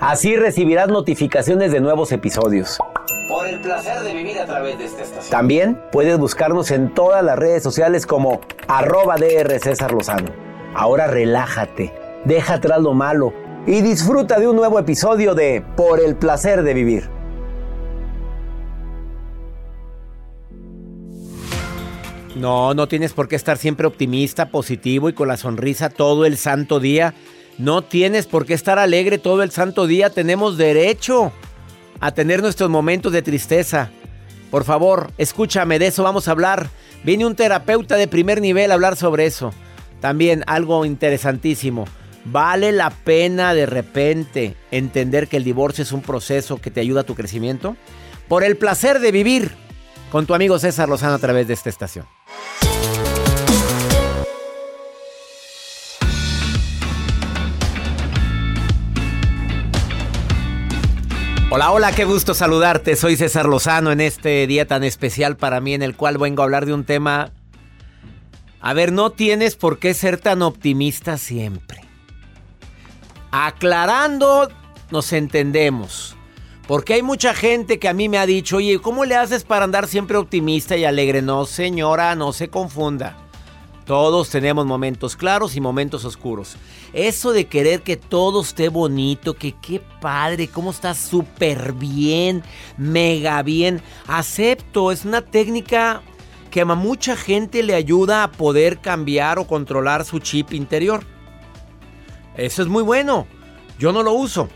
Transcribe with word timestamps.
Así 0.00 0.34
recibirás 0.34 0.88
notificaciones 0.88 1.72
de 1.72 1.80
nuevos 1.80 2.10
episodios. 2.10 2.78
Por 3.28 3.46
el 3.46 3.60
placer 3.60 4.00
de 4.00 4.14
vivir 4.14 4.38
a 4.38 4.46
través 4.46 4.78
de 4.78 4.86
esta 4.86 5.02
estación. 5.02 5.30
También 5.30 5.78
puedes 5.92 6.18
buscarnos 6.18 6.70
en 6.70 6.94
todas 6.94 7.22
las 7.22 7.38
redes 7.38 7.62
sociales 7.62 8.06
como 8.06 8.40
arroba 8.66 9.16
DR 9.16 9.58
César 9.60 9.92
Lozano. 9.92 10.30
Ahora 10.74 11.06
relájate, 11.06 11.92
deja 12.24 12.54
atrás 12.54 12.80
lo 12.80 12.94
malo 12.94 13.34
y 13.66 13.82
disfruta 13.82 14.40
de 14.40 14.48
un 14.48 14.56
nuevo 14.56 14.78
episodio 14.78 15.34
de 15.34 15.62
Por 15.76 16.00
el 16.00 16.16
placer 16.16 16.62
de 16.62 16.72
vivir. 16.72 17.10
No, 22.36 22.72
no 22.72 22.88
tienes 22.88 23.12
por 23.12 23.28
qué 23.28 23.36
estar 23.36 23.58
siempre 23.58 23.86
optimista, 23.86 24.48
positivo 24.48 25.10
y 25.10 25.12
con 25.12 25.28
la 25.28 25.36
sonrisa 25.36 25.90
todo 25.90 26.24
el 26.24 26.38
santo 26.38 26.80
día. 26.80 27.12
No 27.60 27.82
tienes 27.82 28.26
por 28.26 28.46
qué 28.46 28.54
estar 28.54 28.78
alegre 28.78 29.18
todo 29.18 29.42
el 29.42 29.50
santo 29.50 29.86
día. 29.86 30.08
Tenemos 30.08 30.56
derecho 30.56 31.30
a 32.00 32.10
tener 32.12 32.40
nuestros 32.40 32.70
momentos 32.70 33.12
de 33.12 33.20
tristeza. 33.20 33.90
Por 34.50 34.64
favor, 34.64 35.12
escúchame, 35.18 35.78
de 35.78 35.88
eso 35.88 36.02
vamos 36.02 36.26
a 36.26 36.30
hablar. 36.30 36.70
Viene 37.04 37.26
un 37.26 37.36
terapeuta 37.36 37.96
de 37.96 38.08
primer 38.08 38.40
nivel 38.40 38.70
a 38.70 38.74
hablar 38.74 38.96
sobre 38.96 39.26
eso. 39.26 39.52
También 40.00 40.42
algo 40.46 40.86
interesantísimo. 40.86 41.84
¿Vale 42.24 42.72
la 42.72 42.88
pena 42.88 43.52
de 43.52 43.66
repente 43.66 44.56
entender 44.70 45.28
que 45.28 45.36
el 45.36 45.44
divorcio 45.44 45.82
es 45.82 45.92
un 45.92 46.00
proceso 46.00 46.56
que 46.62 46.70
te 46.70 46.80
ayuda 46.80 47.02
a 47.02 47.04
tu 47.04 47.14
crecimiento? 47.14 47.76
Por 48.26 48.42
el 48.42 48.56
placer 48.56 49.00
de 49.00 49.12
vivir 49.12 49.50
con 50.10 50.24
tu 50.24 50.32
amigo 50.32 50.58
César 50.58 50.88
Lozano 50.88 51.16
a 51.16 51.18
través 51.18 51.46
de 51.46 51.52
esta 51.52 51.68
estación. 51.68 52.06
Hola, 61.52 61.72
hola, 61.72 61.90
qué 61.90 62.04
gusto 62.04 62.32
saludarte. 62.32 62.94
Soy 62.94 63.16
César 63.16 63.46
Lozano 63.46 63.90
en 63.90 64.00
este 64.00 64.46
día 64.46 64.68
tan 64.68 64.84
especial 64.84 65.36
para 65.36 65.60
mí 65.60 65.74
en 65.74 65.82
el 65.82 65.96
cual 65.96 66.16
vengo 66.16 66.42
a 66.42 66.44
hablar 66.44 66.64
de 66.64 66.72
un 66.72 66.84
tema... 66.84 67.32
A 68.60 68.72
ver, 68.72 68.92
no 68.92 69.10
tienes 69.10 69.56
por 69.56 69.80
qué 69.80 69.92
ser 69.92 70.16
tan 70.18 70.42
optimista 70.42 71.18
siempre. 71.18 71.80
Aclarando, 73.32 74.48
nos 74.92 75.12
entendemos. 75.12 76.14
Porque 76.68 76.94
hay 76.94 77.02
mucha 77.02 77.34
gente 77.34 77.80
que 77.80 77.88
a 77.88 77.94
mí 77.94 78.08
me 78.08 78.18
ha 78.18 78.26
dicho, 78.26 78.58
oye, 78.58 78.78
¿cómo 78.78 79.04
le 79.04 79.16
haces 79.16 79.42
para 79.42 79.64
andar 79.64 79.88
siempre 79.88 80.18
optimista 80.18 80.76
y 80.76 80.84
alegre? 80.84 81.20
No, 81.20 81.46
señora, 81.46 82.14
no 82.14 82.32
se 82.32 82.46
confunda. 82.46 83.16
Todos 83.90 84.30
tenemos 84.30 84.66
momentos 84.66 85.16
claros 85.16 85.56
y 85.56 85.60
momentos 85.60 86.04
oscuros. 86.04 86.54
Eso 86.92 87.32
de 87.32 87.46
querer 87.46 87.82
que 87.82 87.96
todo 87.96 88.40
esté 88.40 88.68
bonito, 88.68 89.34
que 89.34 89.56
qué 89.60 89.82
padre, 90.00 90.46
cómo 90.46 90.70
está 90.70 90.94
súper 90.94 91.72
bien, 91.72 92.44
mega 92.76 93.42
bien. 93.42 93.82
Acepto, 94.06 94.92
es 94.92 95.04
una 95.04 95.22
técnica 95.22 96.02
que 96.52 96.60
a 96.60 96.66
mucha 96.66 97.16
gente 97.16 97.64
le 97.64 97.74
ayuda 97.74 98.22
a 98.22 98.30
poder 98.30 98.78
cambiar 98.78 99.40
o 99.40 99.48
controlar 99.48 100.04
su 100.04 100.20
chip 100.20 100.52
interior. 100.52 101.02
Eso 102.36 102.62
es 102.62 102.68
muy 102.68 102.84
bueno. 102.84 103.26
Yo 103.76 103.90
no 103.90 104.04
lo 104.04 104.12
uso. 104.12 104.48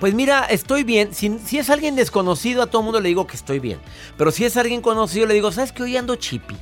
Pues 0.00 0.12
mira, 0.12 0.44
estoy 0.46 0.82
bien. 0.82 1.14
Si, 1.14 1.38
si, 1.38 1.60
es 1.60 1.70
alguien 1.70 1.94
desconocido, 1.94 2.64
a 2.64 2.66
todo 2.66 2.82
mundo 2.82 3.00
le 3.00 3.10
digo 3.10 3.28
que 3.28 3.36
estoy 3.36 3.60
bien. 3.60 3.78
Pero 4.16 4.32
si 4.32 4.44
es 4.44 4.56
alguien 4.56 4.80
conocido, 4.80 5.24
le 5.24 5.34
digo, 5.34 5.52
¿sabes 5.52 5.70
que 5.70 5.84
hoy 5.84 5.96
ando 5.96 6.16
chippy? 6.16 6.56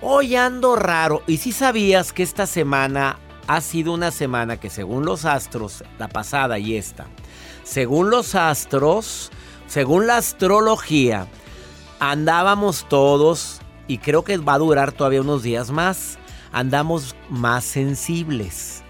Hoy 0.00 0.36
ando 0.36 0.76
raro. 0.76 1.22
Y 1.26 1.38
si 1.38 1.50
sabías 1.50 2.12
que 2.12 2.22
esta 2.22 2.46
semana 2.46 3.18
ha 3.48 3.60
sido 3.60 3.92
una 3.92 4.12
semana 4.12 4.58
que 4.58 4.70
según 4.70 5.04
los 5.04 5.24
astros, 5.24 5.82
la 5.98 6.08
pasada 6.08 6.58
y 6.58 6.76
esta, 6.76 7.06
según 7.64 8.10
los 8.10 8.34
astros, 8.36 9.30
según 9.66 10.06
la 10.06 10.18
astrología, 10.18 11.26
andábamos 11.98 12.86
todos, 12.88 13.60
y 13.88 13.98
creo 13.98 14.22
que 14.22 14.36
va 14.36 14.54
a 14.54 14.58
durar 14.58 14.92
todavía 14.92 15.22
unos 15.22 15.42
días 15.42 15.70
más, 15.70 16.18
andamos 16.52 17.16
más 17.28 17.64
sensibles. 17.64 18.84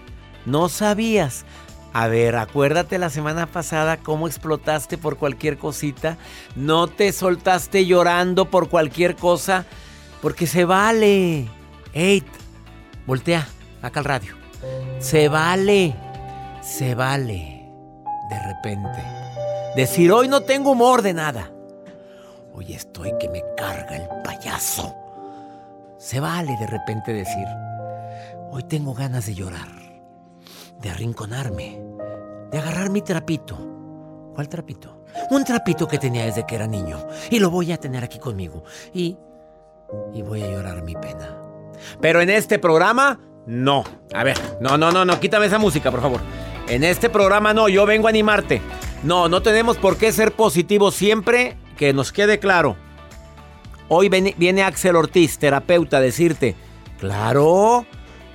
¿No 0.45 0.69
sabías? 0.69 1.45
A 1.91 2.07
ver, 2.07 2.35
acuérdate 2.35 2.99
la 2.99 3.09
semana 3.09 3.47
pasada 3.47 3.97
cómo 3.97 4.27
explotaste 4.27 4.97
por 4.97 5.17
cualquier 5.17 5.57
cosita. 5.57 6.17
No 6.55 6.87
te 6.87 7.11
soltaste 7.13 7.87
llorando 7.87 8.45
por 8.45 8.69
cualquier 8.69 9.15
cosa. 9.15 9.65
Porque 10.21 10.47
se 10.47 10.65
vale. 10.65 11.47
Ey, 11.93 12.23
voltea, 13.05 13.47
acá 13.81 13.99
al 13.99 14.05
radio. 14.05 14.35
Se 14.99 15.29
vale. 15.29 15.95
Se 16.61 16.95
vale. 16.95 17.65
De 18.29 18.39
repente. 18.39 19.03
Decir, 19.75 20.11
hoy 20.11 20.27
no 20.27 20.41
tengo 20.41 20.71
humor 20.71 21.01
de 21.01 21.13
nada. 21.13 21.51
Hoy 22.53 22.73
estoy 22.73 23.13
que 23.19 23.29
me 23.29 23.43
carga 23.55 23.95
el 23.95 24.07
payaso. 24.23 24.95
Se 25.97 26.19
vale 26.19 26.55
de 26.57 26.67
repente 26.67 27.13
decir, 27.13 27.45
hoy 28.51 28.63
tengo 28.63 28.93
ganas 28.93 29.25
de 29.25 29.35
llorar. 29.35 29.67
De 30.81 30.89
arrinconarme. 30.89 31.81
De 32.51 32.57
agarrar 32.57 32.89
mi 32.89 33.01
trapito. 33.01 33.57
¿Cuál 34.35 34.49
trapito? 34.49 35.03
Un 35.31 35.43
trapito 35.43 35.87
que 35.87 35.97
tenía 35.97 36.25
desde 36.25 36.45
que 36.45 36.55
era 36.55 36.67
niño. 36.67 37.05
Y 37.29 37.39
lo 37.39 37.49
voy 37.49 37.71
a 37.71 37.77
tener 37.77 38.03
aquí 38.03 38.19
conmigo. 38.19 38.63
Y 38.93 39.17
y 40.13 40.21
voy 40.21 40.41
a 40.43 40.49
llorar 40.49 40.83
mi 40.83 40.95
pena. 40.95 41.37
Pero 42.01 42.21
en 42.21 42.29
este 42.29 42.59
programa, 42.59 43.19
no. 43.45 43.83
A 44.13 44.23
ver, 44.23 44.37
no, 44.61 44.77
no, 44.77 44.91
no, 44.91 45.05
no, 45.05 45.19
quítame 45.19 45.45
esa 45.45 45.59
música, 45.59 45.91
por 45.91 46.01
favor. 46.01 46.21
En 46.67 46.83
este 46.83 47.09
programa 47.09 47.53
no, 47.53 47.67
yo 47.69 47.85
vengo 47.85 48.07
a 48.07 48.09
animarte. 48.09 48.61
No, 49.03 49.29
no 49.29 49.41
tenemos 49.41 49.77
por 49.77 49.97
qué 49.97 50.11
ser 50.11 50.33
positivos 50.33 50.93
siempre, 50.95 51.57
que 51.77 51.93
nos 51.93 52.11
quede 52.11 52.39
claro. 52.39 52.75
Hoy 53.87 54.09
viene 54.09 54.63
Axel 54.63 54.95
Ortiz, 54.95 55.39
terapeuta, 55.39 55.97
a 55.97 56.01
decirte, 56.01 56.55
claro, 56.99 57.85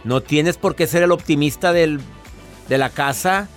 no 0.02 0.20
tienes 0.20 0.56
por 0.56 0.74
qué 0.74 0.88
ser 0.88 1.04
el 1.04 1.12
optimista 1.12 1.72
del, 1.72 2.00
de 2.68 2.78
la 2.78 2.90
casa, 2.90 3.48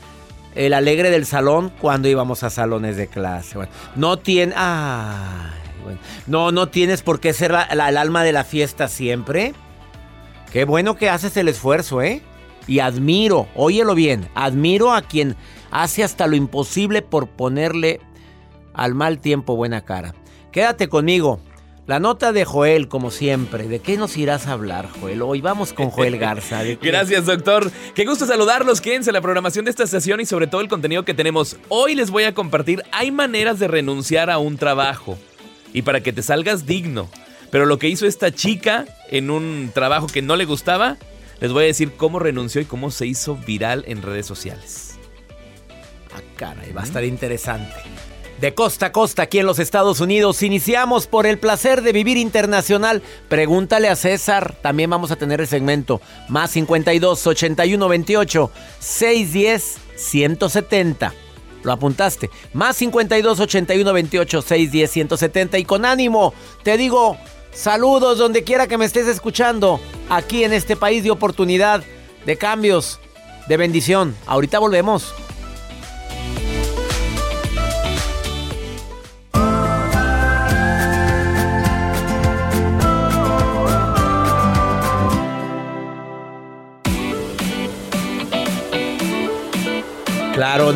el 0.54 0.74
alegre 0.74 1.10
del 1.10 1.26
salón 1.26 1.72
cuando 1.82 2.08
íbamos 2.08 2.44
a 2.44 2.50
salones 2.50 2.98
de 2.98 3.08
clase. 3.08 3.58
no 3.96 4.18
tiene, 4.18 4.54
no, 6.28 6.52
no 6.52 6.70
tienes 6.70 7.02
por 7.02 7.20
qué 7.20 7.34
ser 7.34 7.54
el 7.70 7.80
alma 7.80 8.24
de 8.24 8.32
la 8.34 8.44
fiesta 8.44 8.88
siempre. 8.88 9.54
Qué 10.52 10.66
bueno 10.66 10.96
que 10.96 11.10
haces 11.10 11.36
el 11.38 11.48
esfuerzo, 11.48 12.02
¿eh? 12.02 12.22
Y 12.68 12.80
admiro, 12.80 13.48
óyelo 13.56 13.96
bien, 13.96 14.30
admiro 14.36 14.94
a 14.94 15.02
quien 15.02 15.36
hace 15.72 16.04
hasta 16.04 16.28
lo 16.28 16.36
imposible 16.36 17.02
por 17.02 17.28
ponerle 17.30 18.02
al 18.74 18.94
mal 18.94 19.20
tiempo 19.20 19.56
buena 19.56 19.82
cara. 19.82 20.14
Quédate 20.52 20.90
conmigo. 20.90 21.40
La 21.88 22.02
nota 22.02 22.34
de 22.34 22.44
Joel, 22.44 22.90
como 22.90 23.12
siempre. 23.12 23.70
¿De 23.70 23.80
qué 23.80 23.96
nos 23.96 24.18
irás 24.18 24.48
a 24.48 24.52
hablar, 24.52 24.90
Joel? 25.00 25.22
Hoy 25.22 25.40
vamos 25.40 25.72
con 25.72 25.90
Joel 25.90 26.18
Garza. 26.18 26.62
Gracias, 26.82 27.26
doctor. 27.26 27.72
Qué 27.96 28.06
gusto 28.06 28.26
saludarlos. 28.26 28.82
Quédense 28.82 29.12
en 29.12 29.14
la 29.14 29.22
programación 29.22 29.64
de 29.64 29.72
esta 29.72 29.86
estación 29.86 30.20
y 30.20 30.26
sobre 30.26 30.48
todo 30.48 30.60
el 30.60 30.68
contenido 30.68 31.06
que 31.06 31.14
tenemos. 31.14 31.56
Hoy 31.70 31.96
les 31.96 32.12
voy 32.12 32.26
a 32.26 32.34
compartir, 32.34 32.84
hay 32.92 33.12
maneras 33.12 33.60
de 33.60 33.70
renunciar 33.70 34.30
a 34.30 34.38
un 34.38 34.58
trabajo. 34.58 35.18
Y 35.74 35.82
para 35.84 36.02
que 36.02 36.14
te 36.14 36.24
salgas 36.24 36.66
digno. 36.66 37.10
Pero 37.52 37.66
lo 37.66 37.80
que 37.80 37.90
hizo 37.90 38.06
esta 38.06 38.32
chica 38.32 38.86
en 39.10 39.30
un 39.30 39.72
trabajo 39.74 40.08
que 40.08 40.22
no 40.22 40.36
le 40.36 40.46
gustaba, 40.46 40.98
les 41.40 41.52
voy 41.52 41.64
a 41.64 41.68
decir 41.68 41.94
cómo 41.96 42.20
renunció 42.20 42.62
y 42.62 42.66
cómo 42.66 42.92
se 42.92 43.06
hizo 43.06 43.36
viral 43.36 43.84
en 43.88 44.02
redes 44.02 44.26
sociales. 44.26 44.96
Ah, 46.14 46.22
caray, 46.36 46.74
va 46.74 46.82
a 46.82 46.86
estar 46.86 47.04
interesante. 47.04 47.76
De 48.40 48.54
costa 48.54 48.88
a 48.88 48.92
costa 48.92 49.24
aquí 49.24 49.40
en 49.40 49.48
los 49.48 49.58
Estados 49.58 50.00
Unidos, 50.00 50.44
iniciamos 50.44 51.08
por 51.08 51.26
el 51.26 51.40
placer 51.40 51.82
de 51.82 51.92
vivir 51.92 52.18
internacional. 52.18 53.02
Pregúntale 53.30 53.90
a 53.90 53.96
César, 53.96 54.56
también 54.62 54.92
vamos 54.92 55.10
a 55.10 55.16
tener 55.16 55.42
el 55.42 55.48
segmento 55.48 56.02
más 56.30 56.52
52 56.52 57.26
81 57.26 57.88
28 57.88 58.52
610 58.80 59.78
170. 59.96 61.27
Lo 61.68 61.74
apuntaste. 61.74 62.30
Más 62.54 62.78
52 62.78 63.42
81 63.42 63.94
28 63.94 64.42
610 64.42 64.90
170 64.90 65.58
y 65.60 65.66
con 65.66 65.84
ánimo 65.84 66.34
te 66.64 66.78
digo 66.78 67.18
Saludos 67.52 68.20
donde 68.20 68.44
quiera 68.44 68.68
que 68.68 68.78
me 68.78 68.86
estés 68.86 69.08
escuchando, 69.08 69.80
aquí 70.10 70.44
en 70.44 70.54
este 70.54 70.76
país 70.76 71.04
de 71.04 71.10
oportunidad, 71.10 71.84
de 72.24 72.38
cambios, 72.38 73.00
de 73.48 73.58
bendición. 73.58 74.16
Ahorita 74.28 74.60
volvemos. 74.60 75.12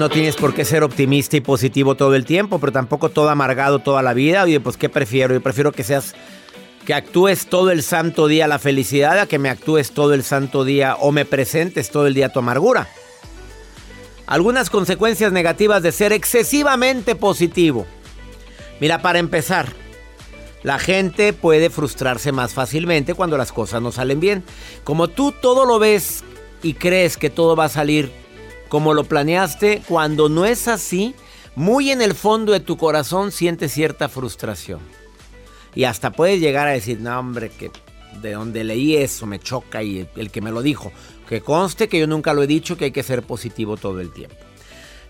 No 0.02 0.10
tienes 0.10 0.36
por 0.36 0.56
qué 0.56 0.66
ser 0.66 0.82
optimista 0.82 1.38
y 1.38 1.42
positivo 1.42 1.94
todo 1.94 2.16
el 2.16 2.26
tiempo, 2.26 2.58
pero 2.58 2.72
tampoco 2.72 3.10
todo 3.10 3.30
amargado 3.30 3.78
toda 3.78 4.02
la 4.02 4.16
vida. 4.16 4.42
Oye, 4.42 4.60
pues 4.60 4.76
¿qué 4.76 4.90
prefiero? 4.90 5.36
Yo 5.36 5.42
prefiero 5.42 5.72
que 5.72 5.84
seas 5.84 6.16
que 6.88 6.96
actúes 6.96 7.46
todo 7.46 7.70
el 7.70 7.84
santo 7.84 8.28
día 8.28 8.48
la 8.48 8.58
felicidad 8.58 9.20
a 9.20 9.28
que 9.28 9.38
me 9.38 9.48
actúes 9.48 9.92
todo 9.92 10.16
el 10.16 10.24
santo 10.24 10.66
día 10.66 10.96
o 10.96 11.12
me 11.12 11.24
presentes 11.24 11.92
todo 11.92 12.08
el 12.08 12.16
día 12.16 12.30
tu 12.30 12.40
amargura. 12.40 12.88
Algunas 14.26 14.72
consecuencias 14.72 15.32
negativas 15.34 15.84
de 15.84 15.92
ser 15.92 16.14
excesivamente 16.14 17.14
positivo. 17.14 17.86
Mira, 18.80 19.04
para 19.04 19.20
empezar, 19.20 19.68
la 20.64 20.80
gente 20.80 21.32
puede 21.32 21.70
frustrarse 21.70 22.32
más 22.32 22.56
fácilmente 22.56 23.14
cuando 23.14 23.38
las 23.38 23.52
cosas 23.52 23.84
no 23.84 23.92
salen 23.92 24.20
bien. 24.20 24.44
Como 24.84 25.10
tú 25.10 25.32
todo 25.32 25.64
lo 25.64 25.78
ves 25.78 26.24
y 26.64 26.74
crees 26.74 27.18
que 27.18 27.30
todo 27.30 27.56
va 27.56 27.66
a 27.66 27.70
salir 27.70 28.21
como 28.72 28.94
lo 28.94 29.04
planeaste, 29.04 29.82
cuando 29.86 30.30
no 30.30 30.46
es 30.46 30.70
así, 30.70 31.14
muy 31.56 31.92
en 31.92 32.02
el 32.02 32.16
fondo 32.16 32.54
de 32.54 32.62
tu 32.62 32.78
corazón 32.78 33.34
sientes 33.34 33.74
cierta 33.74 34.08
frustración. 34.08 34.80
Y 35.76 35.84
hasta 35.84 36.14
puedes 36.14 36.40
llegar 36.40 36.70
a 36.70 36.72
decir, 36.72 37.02
no 37.02 37.20
hombre, 37.20 37.50
que 37.50 37.70
de 38.22 38.32
donde 38.32 38.64
leí 38.64 38.96
eso 38.96 39.26
me 39.26 39.40
choca 39.40 39.84
y 39.84 40.08
el 40.16 40.32
que 40.32 40.40
me 40.40 40.54
lo 40.54 40.62
dijo. 40.62 40.94
Que 41.28 41.42
conste 41.42 41.90
que 41.90 42.00
yo 42.00 42.08
nunca 42.08 42.34
lo 42.34 42.44
he 42.44 42.48
dicho, 42.48 42.78
que 42.78 42.86
hay 42.86 42.92
que 42.92 43.04
ser 43.04 43.24
positivo 43.24 43.76
todo 43.76 44.00
el 44.00 44.14
tiempo. 44.14 44.38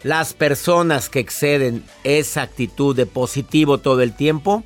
Las 0.02 0.34
personas 0.34 1.08
que 1.10 1.20
exceden 1.20 1.84
esa 2.04 2.42
actitud 2.42 2.96
de 2.96 3.06
positivo 3.06 3.78
todo 3.78 4.02
el 4.02 4.16
tiempo, 4.16 4.64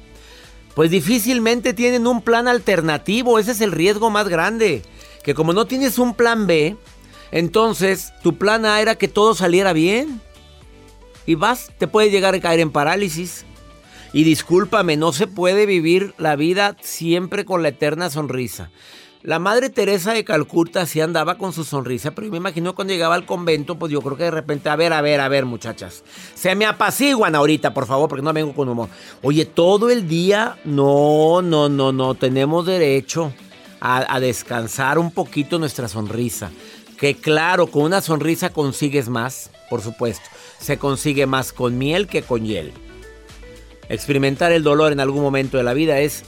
pues 0.74 0.90
difícilmente 0.90 1.74
tienen 1.74 2.08
un 2.08 2.22
plan 2.22 2.48
alternativo. 2.48 3.40
Ese 3.40 3.52
es 3.52 3.60
el 3.60 3.74
riesgo 3.74 4.10
más 4.10 4.30
grande. 4.30 4.84
Que 5.22 5.34
como 5.34 5.52
no 5.52 5.68
tienes 5.68 6.00
un 6.00 6.14
plan 6.14 6.48
B, 6.48 6.78
entonces 7.32 8.14
tu 8.24 8.38
plan 8.38 8.66
A 8.66 8.82
era 8.82 8.96
que 8.96 9.08
todo 9.08 9.36
saliera 9.36 9.74
bien. 9.74 10.22
Y 11.26 11.36
vas, 11.36 11.72
te 11.78 11.88
puede 11.88 12.12
llegar 12.12 12.36
a 12.36 12.40
caer 12.40 12.60
en 12.60 12.72
parálisis. 12.72 13.46
Y 14.14 14.24
discúlpame, 14.24 14.96
no 14.96 15.12
se 15.12 15.28
puede 15.28 15.66
vivir 15.66 16.14
la 16.18 16.36
vida 16.36 16.78
siempre 16.82 17.44
con 17.46 17.64
la 17.64 17.70
eterna 17.70 18.10
sonrisa. 18.10 18.70
La 19.26 19.40
madre 19.40 19.72
Teresa 19.72 20.14
de 20.14 20.24
Calcuta 20.24 20.86
sí 20.86 21.02
andaba 21.02 21.40
con 21.40 21.52
su 21.52 21.64
sonrisa, 21.64 22.12
pero 22.12 22.26
yo 22.26 22.32
me 22.32 22.38
imagino 22.38 22.76
cuando 22.76 22.94
llegaba 22.94 23.16
al 23.16 23.26
convento, 23.26 23.80
pues 23.80 23.92
yo 23.92 24.00
creo 24.02 24.16
que 24.16 24.26
de 24.26 24.30
repente, 24.32 24.70
a 24.70 24.76
ver, 24.76 24.94
a 24.94 25.02
ver, 25.02 25.20
a 25.20 25.28
ver, 25.28 25.46
muchachas, 25.46 26.04
se 26.36 26.54
me 26.54 26.68
apaciguan 26.68 27.34
ahorita, 27.34 27.74
por 27.74 27.88
favor, 27.88 28.08
porque 28.08 28.22
no 28.22 28.32
vengo 28.34 28.54
con 28.54 28.70
humor. 28.70 28.88
Oye, 29.24 29.46
todo 29.46 29.90
el 29.90 30.08
día, 30.08 30.60
no, 30.64 31.42
no, 31.42 31.70
no, 31.70 31.92
no, 31.92 32.14
tenemos 32.14 32.68
derecho 32.68 33.34
a, 33.82 34.16
a 34.16 34.20
descansar 34.20 35.00
un 35.00 35.10
poquito 35.10 35.58
nuestra 35.58 35.88
sonrisa. 35.88 36.52
Que 36.98 37.16
claro, 37.16 37.68
con 37.68 37.84
una 37.84 38.02
sonrisa 38.02 38.52
consigues 38.52 39.10
más, 39.10 39.50
por 39.70 39.82
supuesto. 39.82 40.30
Se 40.60 40.78
consigue 40.78 41.26
más 41.26 41.52
con 41.52 41.78
miel 41.78 42.08
que 42.08 42.22
con 42.22 42.46
hiel. 42.46 42.74
Experimentar 43.90 44.52
el 44.52 44.64
dolor 44.64 44.92
en 44.92 45.00
algún 45.00 45.22
momento 45.22 45.58
de 45.58 45.64
la 45.64 45.74
vida 45.74 46.00
es 46.00 46.24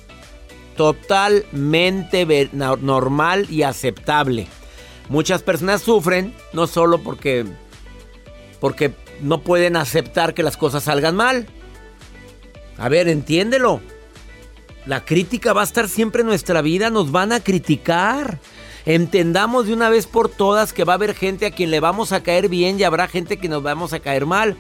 totalmente 0.75 2.49
normal 2.53 3.47
y 3.49 3.63
aceptable. 3.63 4.47
Muchas 5.09 5.41
personas 5.41 5.81
sufren 5.81 6.33
no 6.53 6.67
solo 6.67 6.99
porque 6.99 7.45
porque 8.59 8.93
no 9.21 9.41
pueden 9.41 9.75
aceptar 9.75 10.33
que 10.33 10.43
las 10.43 10.57
cosas 10.57 10.83
salgan 10.83 11.15
mal. 11.15 11.47
A 12.77 12.89
ver, 12.89 13.07
entiéndelo. 13.07 13.81
La 14.85 15.03
crítica 15.03 15.53
va 15.53 15.61
a 15.61 15.65
estar 15.65 15.89
siempre 15.89 16.21
en 16.21 16.27
nuestra 16.27 16.61
vida, 16.61 16.89
nos 16.89 17.11
van 17.11 17.31
a 17.31 17.39
criticar. 17.39 18.39
Entendamos 18.87 19.67
de 19.67 19.73
una 19.73 19.89
vez 19.89 20.07
por 20.07 20.29
todas 20.29 20.71
que 20.71 20.85
va 20.85 20.93
a 20.93 20.95
haber 20.95 21.13
gente 21.13 21.45
a 21.45 21.51
quien 21.51 21.71
le 21.71 21.81
vamos 21.81 22.13
a 22.13 22.23
caer 22.23 22.47
bien 22.47 22.79
y 22.79 22.83
habrá 22.83 23.09
gente 23.09 23.35
que 23.35 23.49
nos 23.49 23.61
vamos 23.61 23.91
a 23.91 23.99
caer 23.99 24.25
mal. 24.25 24.55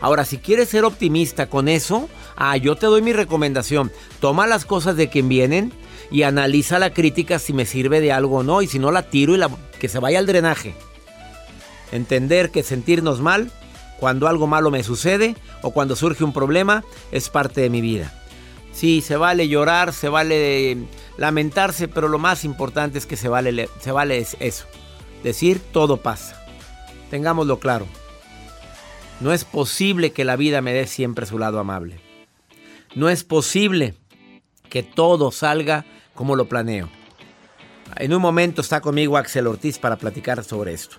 Ahora, 0.00 0.24
si 0.24 0.38
quieres 0.38 0.68
ser 0.68 0.84
optimista 0.84 1.48
con 1.48 1.66
eso, 1.66 2.08
ah, 2.36 2.56
yo 2.56 2.76
te 2.76 2.86
doy 2.86 3.02
mi 3.02 3.12
recomendación. 3.12 3.90
Toma 4.20 4.46
las 4.46 4.64
cosas 4.66 4.94
de 4.94 5.08
quien 5.08 5.28
vienen 5.28 5.72
y 6.12 6.22
analiza 6.22 6.78
la 6.78 6.94
crítica 6.94 7.40
si 7.40 7.52
me 7.52 7.66
sirve 7.66 8.00
de 8.00 8.12
algo 8.12 8.36
o 8.38 8.42
no. 8.44 8.62
Y 8.62 8.68
si 8.68 8.78
no, 8.78 8.92
la 8.92 9.02
tiro 9.02 9.34
y 9.34 9.38
la, 9.38 9.50
que 9.80 9.88
se 9.88 9.98
vaya 9.98 10.20
al 10.20 10.26
drenaje. 10.26 10.76
Entender 11.90 12.52
que 12.52 12.62
sentirnos 12.62 13.20
mal 13.20 13.50
cuando 13.98 14.28
algo 14.28 14.46
malo 14.46 14.70
me 14.70 14.84
sucede 14.84 15.34
o 15.60 15.72
cuando 15.72 15.96
surge 15.96 16.22
un 16.22 16.32
problema 16.32 16.84
es 17.10 17.30
parte 17.30 17.60
de 17.60 17.70
mi 17.70 17.80
vida. 17.80 18.12
Sí, 18.72 19.02
se 19.02 19.16
vale 19.16 19.48
llorar, 19.48 19.92
se 19.92 20.08
vale 20.08 20.76
lamentarse, 21.18 21.88
pero 21.88 22.08
lo 22.08 22.18
más 22.18 22.44
importante 22.44 22.98
es 22.98 23.06
que 23.06 23.16
se 23.16 23.28
vale, 23.28 23.68
se 23.80 23.92
vale 23.92 24.26
eso. 24.40 24.66
Decir 25.22 25.60
todo 25.72 25.98
pasa. 25.98 26.42
Tengámoslo 27.10 27.58
claro. 27.58 27.86
No 29.20 29.32
es 29.32 29.44
posible 29.44 30.12
que 30.12 30.24
la 30.24 30.36
vida 30.36 30.62
me 30.62 30.72
dé 30.72 30.86
siempre 30.86 31.26
su 31.26 31.38
lado 31.38 31.58
amable. 31.58 32.00
No 32.94 33.08
es 33.08 33.22
posible 33.24 33.94
que 34.68 34.82
todo 34.82 35.30
salga 35.30 35.84
como 36.14 36.34
lo 36.34 36.46
planeo. 36.48 36.88
En 37.96 38.14
un 38.14 38.22
momento 38.22 38.62
está 38.62 38.80
conmigo 38.80 39.16
Axel 39.16 39.46
Ortiz 39.46 39.78
para 39.78 39.96
platicar 39.96 40.42
sobre 40.44 40.72
esto. 40.72 40.96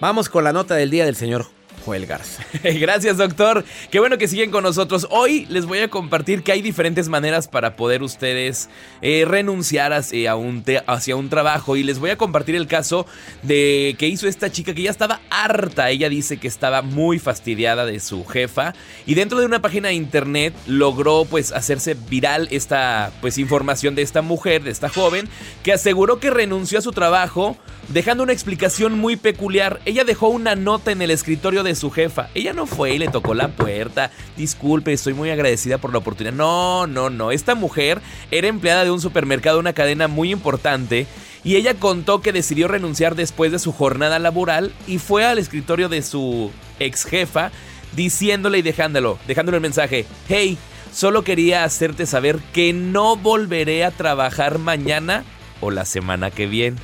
Vamos 0.00 0.30
con 0.30 0.42
la 0.44 0.52
nota 0.52 0.74
del 0.74 0.90
día 0.90 1.04
del 1.04 1.16
señor 1.16 1.46
Joel 1.84 2.06
Garza. 2.06 2.44
Gracias, 2.62 3.16
doctor. 3.16 3.64
Qué 3.90 3.98
bueno 3.98 4.18
que 4.18 4.28
siguen 4.28 4.50
con 4.50 4.62
nosotros. 4.62 5.06
Hoy 5.10 5.46
les 5.48 5.66
voy 5.66 5.78
a 5.78 5.88
compartir 5.88 6.42
que 6.42 6.52
hay 6.52 6.62
diferentes 6.62 7.08
maneras 7.08 7.48
para 7.48 7.76
poder 7.76 8.02
ustedes 8.02 8.68
eh, 9.02 9.24
renunciar 9.26 9.92
hacia 9.92 10.36
un, 10.36 10.64
hacia 10.86 11.16
un 11.16 11.28
trabajo. 11.28 11.76
Y 11.76 11.82
les 11.82 11.98
voy 11.98 12.10
a 12.10 12.16
compartir 12.16 12.54
el 12.54 12.66
caso 12.66 13.06
de 13.42 13.96
que 13.98 14.08
hizo 14.08 14.28
esta 14.28 14.50
chica 14.50 14.74
que 14.74 14.82
ya 14.82 14.90
estaba 14.90 15.20
harta. 15.30 15.90
Ella 15.90 16.08
dice 16.08 16.36
que 16.36 16.48
estaba 16.48 16.82
muy 16.82 17.18
fastidiada 17.18 17.86
de 17.86 18.00
su 18.00 18.24
jefa. 18.26 18.74
Y 19.06 19.14
dentro 19.14 19.40
de 19.40 19.46
una 19.46 19.62
página 19.62 19.88
de 19.88 19.94
internet 19.94 20.54
logró 20.66 21.24
pues 21.24 21.52
hacerse 21.52 21.94
viral 22.08 22.48
esta 22.50 23.12
pues 23.20 23.38
información 23.38 23.94
de 23.94 24.02
esta 24.02 24.22
mujer, 24.22 24.62
de 24.62 24.70
esta 24.70 24.88
joven, 24.88 25.28
que 25.62 25.72
aseguró 25.72 26.20
que 26.20 26.30
renunció 26.30 26.78
a 26.78 26.82
su 26.82 26.92
trabajo 26.92 27.56
dejando 27.88 28.22
una 28.22 28.32
explicación 28.32 28.98
muy 28.98 29.16
peculiar. 29.16 29.80
Ella 29.84 30.04
dejó 30.04 30.28
una 30.28 30.54
nota 30.54 30.92
en 30.92 31.02
el 31.02 31.10
escritorio 31.10 31.59
de 31.62 31.74
su 31.74 31.90
jefa. 31.90 32.28
Ella 32.34 32.52
no 32.52 32.66
fue 32.66 32.94
y 32.94 32.98
le 32.98 33.08
tocó 33.08 33.34
la 33.34 33.48
puerta. 33.48 34.10
Disculpe, 34.36 34.92
estoy 34.92 35.14
muy 35.14 35.30
agradecida 35.30 35.78
por 35.78 35.92
la 35.92 35.98
oportunidad. 35.98 36.34
No, 36.34 36.86
no, 36.86 37.10
no. 37.10 37.30
Esta 37.30 37.54
mujer 37.54 38.00
era 38.30 38.48
empleada 38.48 38.84
de 38.84 38.90
un 38.90 39.00
supermercado, 39.00 39.58
una 39.58 39.72
cadena 39.72 40.08
muy 40.08 40.30
importante. 40.30 41.06
Y 41.42 41.56
ella 41.56 41.74
contó 41.74 42.20
que 42.20 42.32
decidió 42.32 42.68
renunciar 42.68 43.14
después 43.14 43.50
de 43.52 43.58
su 43.58 43.72
jornada 43.72 44.18
laboral 44.18 44.72
y 44.86 44.98
fue 44.98 45.24
al 45.24 45.38
escritorio 45.38 45.88
de 45.88 46.02
su 46.02 46.50
ex 46.78 47.04
jefa 47.04 47.50
diciéndole 47.96 48.58
y 48.58 48.62
dejándolo, 48.62 49.18
dejándole 49.26 49.56
el 49.56 49.62
mensaje, 49.62 50.06
hey, 50.28 50.58
solo 50.92 51.24
quería 51.24 51.64
hacerte 51.64 52.06
saber 52.06 52.38
que 52.52 52.72
no 52.72 53.16
volveré 53.16 53.84
a 53.84 53.90
trabajar 53.90 54.58
mañana 54.58 55.24
o 55.60 55.70
la 55.70 55.84
semana 55.84 56.30
que 56.30 56.46
viene. 56.46 56.76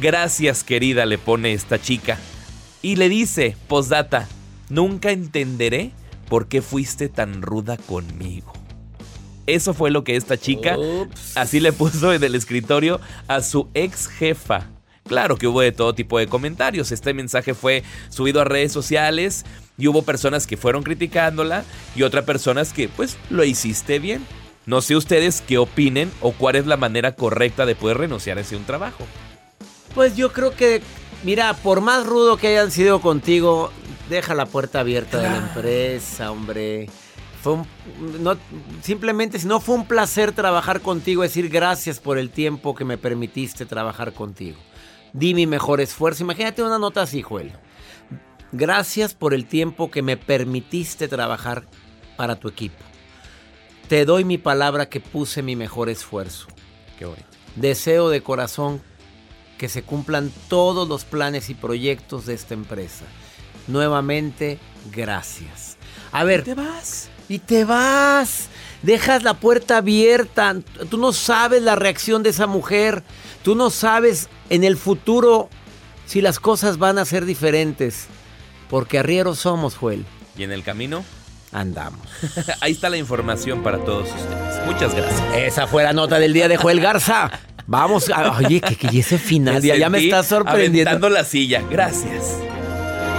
Gracias 0.00 0.64
querida, 0.64 1.06
le 1.06 1.18
pone 1.18 1.52
esta 1.52 1.80
chica. 1.80 2.18
Y 2.82 2.96
le 2.96 3.08
dice, 3.08 3.56
postdata, 3.66 4.28
nunca 4.68 5.10
entenderé 5.10 5.92
por 6.28 6.48
qué 6.48 6.62
fuiste 6.62 7.08
tan 7.08 7.42
ruda 7.42 7.76
conmigo. 7.76 8.52
Eso 9.46 9.72
fue 9.72 9.90
lo 9.90 10.04
que 10.04 10.16
esta 10.16 10.36
chica 10.36 10.76
así 11.34 11.58
le 11.58 11.72
puso 11.72 12.12
en 12.12 12.22
el 12.22 12.34
escritorio 12.34 13.00
a 13.28 13.40
su 13.40 13.68
ex 13.74 14.06
jefa. 14.06 14.66
Claro 15.08 15.36
que 15.36 15.46
hubo 15.46 15.62
de 15.62 15.72
todo 15.72 15.94
tipo 15.94 16.18
de 16.18 16.26
comentarios. 16.26 16.92
Este 16.92 17.14
mensaje 17.14 17.54
fue 17.54 17.82
subido 18.10 18.42
a 18.42 18.44
redes 18.44 18.72
sociales 18.72 19.46
y 19.78 19.88
hubo 19.88 20.02
personas 20.02 20.46
que 20.46 20.58
fueron 20.58 20.82
criticándola 20.82 21.64
y 21.96 22.02
otras 22.02 22.24
personas 22.24 22.74
que 22.74 22.88
pues 22.88 23.16
lo 23.30 23.42
hiciste 23.42 23.98
bien. 23.98 24.26
No 24.66 24.82
sé 24.82 24.96
ustedes 24.96 25.40
qué 25.40 25.56
opinen 25.56 26.12
o 26.20 26.32
cuál 26.32 26.56
es 26.56 26.66
la 26.66 26.76
manera 26.76 27.14
correcta 27.14 27.64
de 27.64 27.74
poder 27.74 27.96
renunciar 27.96 28.36
a 28.36 28.42
ese 28.42 28.54
un 28.54 28.64
trabajo. 28.64 29.06
Pues 29.94 30.14
yo 30.14 30.30
creo 30.30 30.54
que, 30.54 30.82
mira, 31.22 31.54
por 31.54 31.80
más 31.80 32.06
rudo 32.06 32.36
que 32.36 32.48
hayan 32.48 32.70
sido 32.70 33.00
contigo, 33.00 33.70
deja 34.08 34.34
la 34.34 34.46
puerta 34.46 34.80
abierta 34.80 35.18
de 35.18 35.28
la 35.28 35.36
empresa, 35.36 36.30
hombre. 36.30 36.88
Fue 37.42 37.52
un, 37.52 37.66
no, 38.22 38.36
simplemente, 38.82 39.38
si 39.38 39.46
no 39.46 39.60
fue 39.60 39.76
un 39.76 39.86
placer 39.86 40.32
trabajar 40.32 40.80
contigo, 40.80 41.22
decir 41.22 41.48
gracias 41.48 42.00
por 42.00 42.18
el 42.18 42.30
tiempo 42.30 42.74
que 42.74 42.84
me 42.84 42.98
permitiste 42.98 43.64
trabajar 43.64 44.12
contigo. 44.12 44.58
Di 45.12 45.34
mi 45.34 45.46
mejor 45.46 45.80
esfuerzo. 45.80 46.24
Imagínate 46.24 46.62
una 46.62 46.78
nota 46.78 47.02
así, 47.02 47.22
Joel. 47.22 47.52
Gracias 48.52 49.14
por 49.14 49.34
el 49.34 49.46
tiempo 49.46 49.90
que 49.90 50.02
me 50.02 50.16
permitiste 50.16 51.06
trabajar 51.06 51.64
para 52.16 52.36
tu 52.36 52.48
equipo. 52.48 52.82
Te 53.88 54.04
doy 54.04 54.24
mi 54.24 54.36
palabra 54.36 54.88
que 54.88 55.00
puse 55.00 55.42
mi 55.42 55.56
mejor 55.56 55.88
esfuerzo. 55.88 56.48
Qué 56.98 57.06
bueno. 57.06 57.24
Deseo 57.56 58.10
de 58.10 58.22
corazón 58.22 58.82
que 59.58 59.68
se 59.68 59.82
cumplan 59.82 60.32
todos 60.48 60.88
los 60.88 61.04
planes 61.04 61.50
y 61.50 61.54
proyectos 61.54 62.24
de 62.26 62.34
esta 62.34 62.54
empresa. 62.54 63.04
Nuevamente, 63.66 64.58
gracias. 64.92 65.76
A 66.12 66.24
ver. 66.24 66.40
¿Y 66.40 66.44
te 66.44 66.54
vas? 66.54 67.08
Y 67.28 67.38
te 67.40 67.64
vas. 67.64 68.48
Dejas 68.82 69.24
la 69.24 69.34
puerta 69.34 69.78
abierta. 69.78 70.56
Tú 70.88 70.96
no 70.96 71.12
sabes 71.12 71.62
la 71.62 71.76
reacción 71.76 72.22
de 72.22 72.30
esa 72.30 72.46
mujer. 72.46 73.02
Tú 73.42 73.54
no 73.54 73.68
sabes 73.70 74.28
en 74.48 74.64
el 74.64 74.76
futuro 74.76 75.50
si 76.06 76.22
las 76.22 76.40
cosas 76.40 76.78
van 76.78 76.98
a 76.98 77.04
ser 77.04 77.26
diferentes. 77.26 78.06
Porque 78.70 79.00
arrieros 79.00 79.40
somos, 79.40 79.76
Joel. 79.76 80.06
¿Y 80.36 80.44
en 80.44 80.52
el 80.52 80.62
camino? 80.62 81.04
Andamos. 81.52 82.06
Ahí 82.60 82.72
está 82.72 82.88
la 82.88 82.96
información 82.96 83.62
para 83.62 83.78
todos 83.78 84.08
ustedes. 84.08 84.66
Muchas 84.66 84.94
gracias. 84.94 85.34
Esa 85.34 85.66
fue 85.66 85.82
la 85.82 85.92
nota 85.92 86.18
del 86.18 86.32
día 86.32 86.48
de 86.48 86.56
Joel 86.56 86.80
Garza. 86.80 87.30
Vamos, 87.70 88.08
a, 88.08 88.38
oye, 88.38 88.62
que, 88.62 88.76
que 88.76 88.98
ese 88.98 89.18
final 89.18 89.60
ya, 89.60 89.76
ya 89.76 89.90
me 89.90 89.98
está 89.98 90.22
sorprendiendo. 90.22 90.88
Aventando 90.88 91.10
la 91.10 91.22
silla. 91.22 91.62
Gracias. 91.70 92.38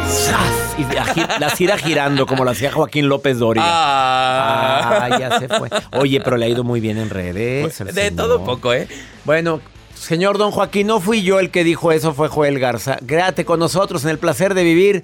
¡Zas! 0.10 0.76
Y 0.80 0.92
la, 0.92 1.38
la 1.40 1.50
gira 1.52 1.78
girando 1.78 2.26
como 2.26 2.44
lo 2.44 2.50
hacía 2.50 2.72
Joaquín 2.72 3.08
López 3.08 3.38
Doria. 3.38 3.62
Ah. 3.64 5.02
Ah, 5.04 5.20
ya 5.20 5.38
se 5.38 5.48
fue. 5.48 5.70
Oye, 5.92 6.20
pero 6.22 6.36
le 6.36 6.48
ha 6.48 6.50
ido 6.50 6.64
muy 6.64 6.80
bien 6.80 6.98
en 6.98 7.12
redes. 7.12 7.80
el 7.80 7.88
de 7.88 7.94
señor. 7.94 8.16
todo 8.16 8.44
poco, 8.44 8.74
¿eh? 8.74 8.88
Bueno, 9.24 9.62
señor 9.94 10.40
Don 10.40 10.50
Joaquín, 10.50 10.88
no 10.88 11.00
fui 11.00 11.22
yo 11.22 11.40
el 11.40 11.52
que 11.52 11.64
dijo 11.64 11.92
eso, 11.92 12.16
fue 12.16 12.28
Joel 12.28 12.58
Garza. 12.58 12.98
Gráate 13.02 13.46
con 13.46 13.60
nosotros 13.60 14.04
en 14.04 14.10
el 14.10 14.18
placer 14.18 14.56
de 14.56 14.64
vivir. 14.64 15.04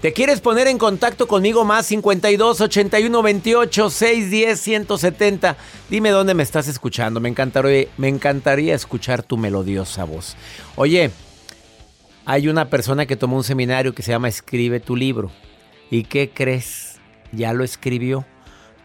¿Te 0.00 0.12
quieres 0.12 0.42
poner 0.42 0.66
en 0.66 0.76
contacto 0.76 1.26
conmigo 1.26 1.64
más? 1.64 1.86
52 1.86 2.60
81 2.60 3.22
28 3.22 3.90
610 3.90 4.60
170. 4.60 5.56
Dime 5.88 6.10
dónde 6.10 6.34
me 6.34 6.42
estás 6.42 6.68
escuchando. 6.68 7.18
Me 7.18 7.30
encantaría, 7.30 7.86
me 7.96 8.08
encantaría 8.08 8.74
escuchar 8.74 9.22
tu 9.22 9.38
melodiosa 9.38 10.04
voz. 10.04 10.36
Oye, 10.76 11.10
hay 12.26 12.48
una 12.48 12.68
persona 12.68 13.06
que 13.06 13.16
tomó 13.16 13.36
un 13.36 13.44
seminario 13.44 13.94
que 13.94 14.02
se 14.02 14.12
llama 14.12 14.28
Escribe 14.28 14.80
tu 14.80 14.96
libro. 14.96 15.30
¿Y 15.90 16.02
qué 16.02 16.30
crees? 16.30 17.00
Ya 17.32 17.54
lo 17.54 17.64
escribió. 17.64 18.26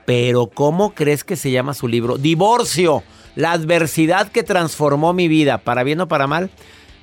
Pero 0.06 0.48
¿cómo 0.48 0.94
crees 0.94 1.26
que 1.26 1.36
se 1.36 1.52
llama 1.52 1.74
su 1.74 1.90
libro? 1.90 2.18
Divorcio. 2.18 3.04
La 3.36 3.52
adversidad 3.52 4.32
que 4.32 4.44
transformó 4.44 5.12
mi 5.14 5.28
vida, 5.28 5.58
para 5.58 5.84
bien 5.84 6.00
o 6.02 6.08
para 6.08 6.28
mal. 6.28 6.52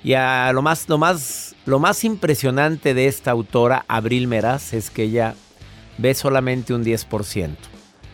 Y 0.02 0.14
a 0.14 0.50
lo 0.52 0.62
más, 0.62 0.88
lo 0.88 0.96
más, 0.96 1.47
lo 1.68 1.78
más 1.78 2.02
impresionante 2.04 2.94
de 2.94 3.08
esta 3.08 3.30
autora, 3.30 3.84
Abril 3.88 4.26
Meraz, 4.26 4.72
es 4.72 4.88
que 4.88 5.02
ella 5.02 5.34
ve 5.98 6.14
solamente 6.14 6.72
un 6.72 6.82
10%. 6.82 7.56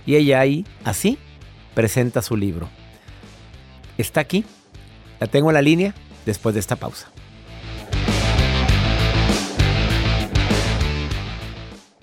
Y 0.06 0.16
ella 0.16 0.40
ahí, 0.40 0.66
así, 0.82 1.18
presenta 1.72 2.20
su 2.20 2.36
libro. 2.36 2.68
Está 3.96 4.18
aquí. 4.18 4.44
La 5.20 5.28
tengo 5.28 5.50
en 5.50 5.54
la 5.54 5.62
línea 5.62 5.94
después 6.26 6.52
de 6.54 6.60
esta 6.60 6.74
pausa. 6.74 7.13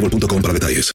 para 0.00 0.54
detalles. 0.54 0.92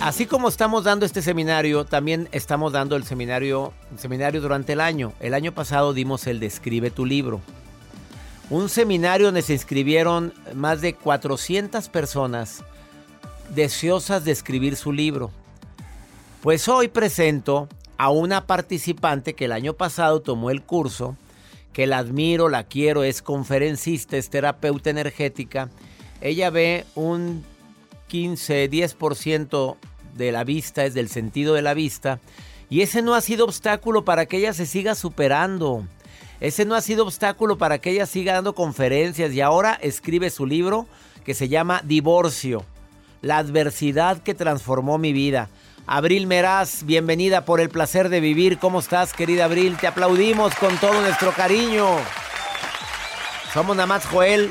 Así 0.00 0.26
como 0.26 0.48
estamos 0.48 0.84
dando 0.84 1.06
este 1.06 1.22
seminario, 1.22 1.84
también 1.84 2.28
estamos 2.32 2.72
dando 2.72 2.96
el 2.96 3.04
seminario, 3.04 3.72
seminario 3.96 4.40
durante 4.40 4.72
el 4.72 4.80
año. 4.80 5.12
El 5.20 5.34
año 5.34 5.52
pasado 5.52 5.92
dimos 5.92 6.26
el 6.26 6.40
de 6.40 6.46
Escribe 6.46 6.90
tu 6.90 7.06
libro. 7.06 7.40
Un 8.50 8.68
seminario 8.68 9.26
donde 9.26 9.42
se 9.42 9.52
inscribieron 9.52 10.34
más 10.54 10.80
de 10.80 10.94
400 10.94 11.88
personas 11.88 12.64
deseosas 13.54 14.24
de 14.24 14.32
escribir 14.32 14.76
su 14.76 14.92
libro. 14.92 15.30
Pues 16.42 16.68
hoy 16.68 16.88
presento 16.88 17.68
a 17.98 18.10
una 18.10 18.46
participante 18.46 19.34
que 19.34 19.44
el 19.44 19.52
año 19.52 19.74
pasado 19.74 20.20
tomó 20.20 20.50
el 20.50 20.62
curso, 20.62 21.16
que 21.72 21.86
la 21.86 21.98
admiro, 21.98 22.48
la 22.48 22.64
quiero, 22.64 23.04
es 23.04 23.22
conferencista, 23.22 24.16
es 24.16 24.30
terapeuta 24.30 24.90
energética. 24.90 25.68
Ella 26.20 26.50
ve 26.50 26.86
un 26.94 27.44
15, 28.08 28.70
10% 28.70 29.76
de 30.16 30.32
la 30.32 30.44
vista, 30.44 30.84
es 30.84 30.94
del 30.94 31.08
sentido 31.08 31.54
de 31.54 31.62
la 31.62 31.74
vista. 31.74 32.20
Y 32.68 32.82
ese 32.82 33.02
no 33.02 33.14
ha 33.14 33.20
sido 33.20 33.44
obstáculo 33.44 34.04
para 34.04 34.26
que 34.26 34.38
ella 34.38 34.52
se 34.52 34.66
siga 34.66 34.94
superando. 34.94 35.84
Ese 36.40 36.64
no 36.64 36.74
ha 36.74 36.80
sido 36.80 37.04
obstáculo 37.04 37.58
para 37.58 37.78
que 37.78 37.90
ella 37.90 38.06
siga 38.06 38.32
dando 38.34 38.54
conferencias 38.54 39.32
y 39.32 39.40
ahora 39.40 39.74
escribe 39.74 40.30
su 40.30 40.46
libro 40.46 40.86
que 41.24 41.34
se 41.34 41.48
llama 41.48 41.82
Divorcio, 41.84 42.64
la 43.22 43.38
adversidad 43.38 44.22
que 44.22 44.34
transformó 44.34 44.98
mi 44.98 45.12
vida. 45.12 45.48
Abril 45.86 46.26
Meraz, 46.26 46.84
bienvenida 46.84 47.44
por 47.44 47.60
el 47.60 47.68
placer 47.68 48.08
de 48.08 48.20
vivir. 48.20 48.58
¿Cómo 48.58 48.78
estás, 48.78 49.12
querida 49.12 49.46
Abril? 49.46 49.76
Te 49.76 49.86
aplaudimos 49.86 50.54
con 50.54 50.76
todo 50.76 51.00
nuestro 51.00 51.32
cariño. 51.32 51.86
Somos 53.52 53.76
nada 53.76 53.86
más 53.86 54.06
Joel, 54.06 54.50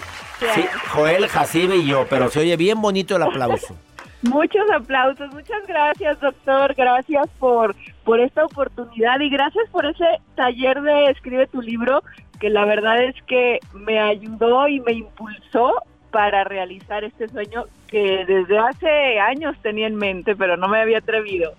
sí, 0.53 0.65
Joel, 0.91 1.27
Jacibe 1.27 1.77
y 1.77 1.87
yo, 1.87 2.05
pero 2.09 2.29
se 2.29 2.41
oye 2.41 2.57
bien 2.57 2.81
bonito 2.81 3.15
el 3.15 3.23
aplauso. 3.23 3.75
Muchos 4.21 4.69
aplausos, 4.75 5.33
muchas 5.33 5.65
gracias 5.65 6.19
doctor, 6.19 6.73
gracias 6.75 7.25
por, 7.39 7.73
por 8.03 8.19
esta 8.19 8.43
oportunidad 8.43 9.17
y 9.21 9.29
gracias 9.29 9.69
por 9.71 9.85
ese 9.85 10.03
taller 10.35 10.81
de 10.81 11.05
Escribe 11.05 11.47
tu 11.47 11.61
libro, 11.61 12.03
que 12.41 12.49
la 12.49 12.65
verdad 12.65 13.01
es 13.01 13.15
que 13.27 13.59
me 13.73 13.97
ayudó 13.97 14.67
y 14.67 14.81
me 14.81 14.91
impulsó 14.91 15.73
para 16.11 16.43
realizar 16.43 17.03
este 17.03 17.27
sueño 17.29 17.65
que 17.87 18.25
desde 18.27 18.57
hace 18.57 19.19
años 19.19 19.55
tenía 19.61 19.87
en 19.87 19.95
mente, 19.95 20.35
pero 20.35 20.57
no 20.57 20.67
me 20.67 20.79
había 20.79 20.99
atrevido. 20.99 21.53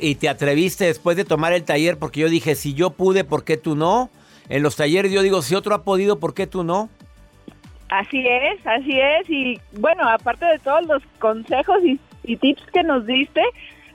Y 0.00 0.14
te 0.16 0.28
atreviste 0.28 0.86
después 0.86 1.16
de 1.16 1.24
tomar 1.24 1.52
el 1.52 1.64
taller 1.64 1.98
porque 1.98 2.20
yo 2.20 2.28
dije, 2.28 2.54
si 2.54 2.74
yo 2.74 2.90
pude, 2.90 3.24
¿por 3.24 3.44
qué 3.44 3.56
tú 3.56 3.74
no? 3.74 4.10
En 4.48 4.62
los 4.62 4.76
talleres 4.76 5.12
yo 5.12 5.22
digo, 5.22 5.40
si 5.40 5.54
otro 5.54 5.74
ha 5.74 5.82
podido, 5.84 6.18
¿por 6.18 6.34
qué 6.34 6.46
tú 6.46 6.64
no? 6.64 6.90
Así 7.88 8.26
es, 8.26 8.66
así 8.66 8.98
es. 8.98 9.28
Y 9.28 9.60
bueno, 9.78 10.08
aparte 10.08 10.46
de 10.46 10.58
todos 10.58 10.86
los 10.86 11.02
consejos 11.18 11.78
y, 11.84 12.36
tips 12.36 12.62
que 12.72 12.82
nos 12.82 13.06
diste, 13.06 13.42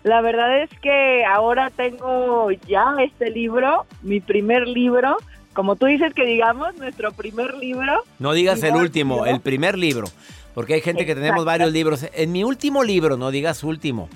la 0.03 0.21
verdad 0.21 0.61
es 0.61 0.69
que 0.81 1.25
ahora 1.25 1.69
tengo 1.71 2.51
ya 2.67 2.95
este 2.99 3.29
libro, 3.29 3.85
mi 4.01 4.19
primer 4.19 4.67
libro. 4.67 5.17
Como 5.57 5.75
tú 5.75 5.87
dices 5.87 6.13
que 6.13 6.23
digamos, 6.23 6.75
nuestro 6.75 7.11
primer 7.13 7.55
libro. 7.55 8.03
No 8.19 8.33
digas 8.33 8.61
el 8.61 8.75
último, 8.75 9.25
el 9.25 9.41
primer 9.41 9.75
libro. 9.75 10.05
Porque 10.53 10.75
hay 10.75 10.81
gente 10.81 11.03
que 11.03 11.15
tenemos 11.15 11.45
varios 11.45 11.71
libros. 11.71 12.07
En 12.13 12.31
mi 12.31 12.43
último 12.43 12.83
libro, 12.83 13.17
no 13.17 13.31
digas 13.31 13.63
último. 13.63 14.07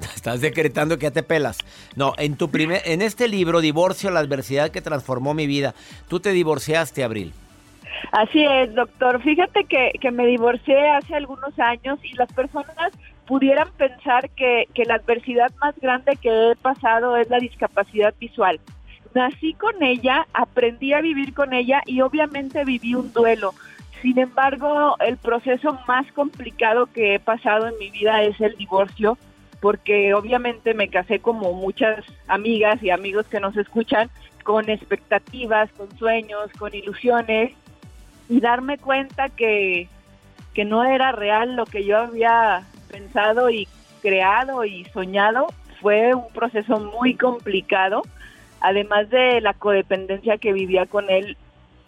Estás 0.16 0.40
decretando 0.40 0.98
que 0.98 1.04
ya 1.04 1.12
te 1.12 1.22
pelas. 1.22 1.58
No, 1.94 2.14
en 2.18 2.36
tu 2.36 2.50
primer, 2.50 2.82
en 2.84 3.00
este 3.00 3.28
libro, 3.28 3.60
Divorcio, 3.60 4.10
la 4.10 4.18
adversidad 4.18 4.70
que 4.70 4.80
transformó 4.80 5.34
mi 5.34 5.46
vida. 5.46 5.72
Tú 6.08 6.18
te 6.18 6.32
divorciaste, 6.32 7.04
Abril. 7.04 7.32
Así 8.10 8.44
es, 8.44 8.74
doctor. 8.74 9.22
Fíjate 9.22 9.66
que, 9.66 9.92
que 10.00 10.10
me 10.10 10.26
divorcié 10.26 10.88
hace 10.88 11.14
algunos 11.14 11.56
años 11.60 12.00
y 12.02 12.12
las 12.14 12.32
personas 12.32 12.90
pudieran 13.24 13.68
pensar 13.78 14.30
que, 14.30 14.64
que 14.74 14.84
la 14.84 14.96
adversidad 14.96 15.52
más 15.60 15.78
grande 15.80 16.16
que 16.20 16.50
he 16.50 16.56
pasado 16.56 17.16
es 17.16 17.30
la 17.30 17.38
discapacidad 17.38 18.12
visual. 18.18 18.58
Nací 19.14 19.54
con 19.54 19.82
ella, 19.82 20.26
aprendí 20.32 20.92
a 20.92 21.00
vivir 21.00 21.34
con 21.34 21.52
ella 21.52 21.82
y 21.86 22.00
obviamente 22.00 22.64
viví 22.64 22.94
un 22.94 23.12
duelo. 23.12 23.54
Sin 24.02 24.18
embargo, 24.18 24.96
el 25.00 25.16
proceso 25.16 25.78
más 25.88 26.10
complicado 26.12 26.86
que 26.86 27.14
he 27.14 27.20
pasado 27.20 27.68
en 27.68 27.78
mi 27.78 27.90
vida 27.90 28.22
es 28.22 28.40
el 28.40 28.56
divorcio, 28.56 29.18
porque 29.60 30.14
obviamente 30.14 30.72
me 30.74 30.88
casé 30.88 31.18
como 31.18 31.52
muchas 31.52 32.04
amigas 32.28 32.82
y 32.82 32.90
amigos 32.90 33.26
que 33.26 33.40
nos 33.40 33.56
escuchan, 33.56 34.08
con 34.44 34.70
expectativas, 34.70 35.70
con 35.72 35.90
sueños, 35.98 36.50
con 36.58 36.74
ilusiones, 36.74 37.52
y 38.28 38.40
darme 38.40 38.78
cuenta 38.78 39.28
que, 39.30 39.88
que 40.54 40.64
no 40.64 40.84
era 40.84 41.12
real 41.12 41.56
lo 41.56 41.66
que 41.66 41.84
yo 41.84 41.98
había 41.98 42.62
pensado 42.90 43.50
y 43.50 43.66
creado 44.00 44.64
y 44.64 44.84
soñado 44.86 45.48
fue 45.80 46.14
un 46.14 46.28
proceso 46.32 46.78
muy 46.78 47.14
complicado, 47.14 48.02
además 48.60 49.08
de 49.10 49.40
la 49.40 49.54
codependencia 49.54 50.38
que 50.38 50.52
vivía 50.52 50.86
con 50.86 51.10
él 51.10 51.36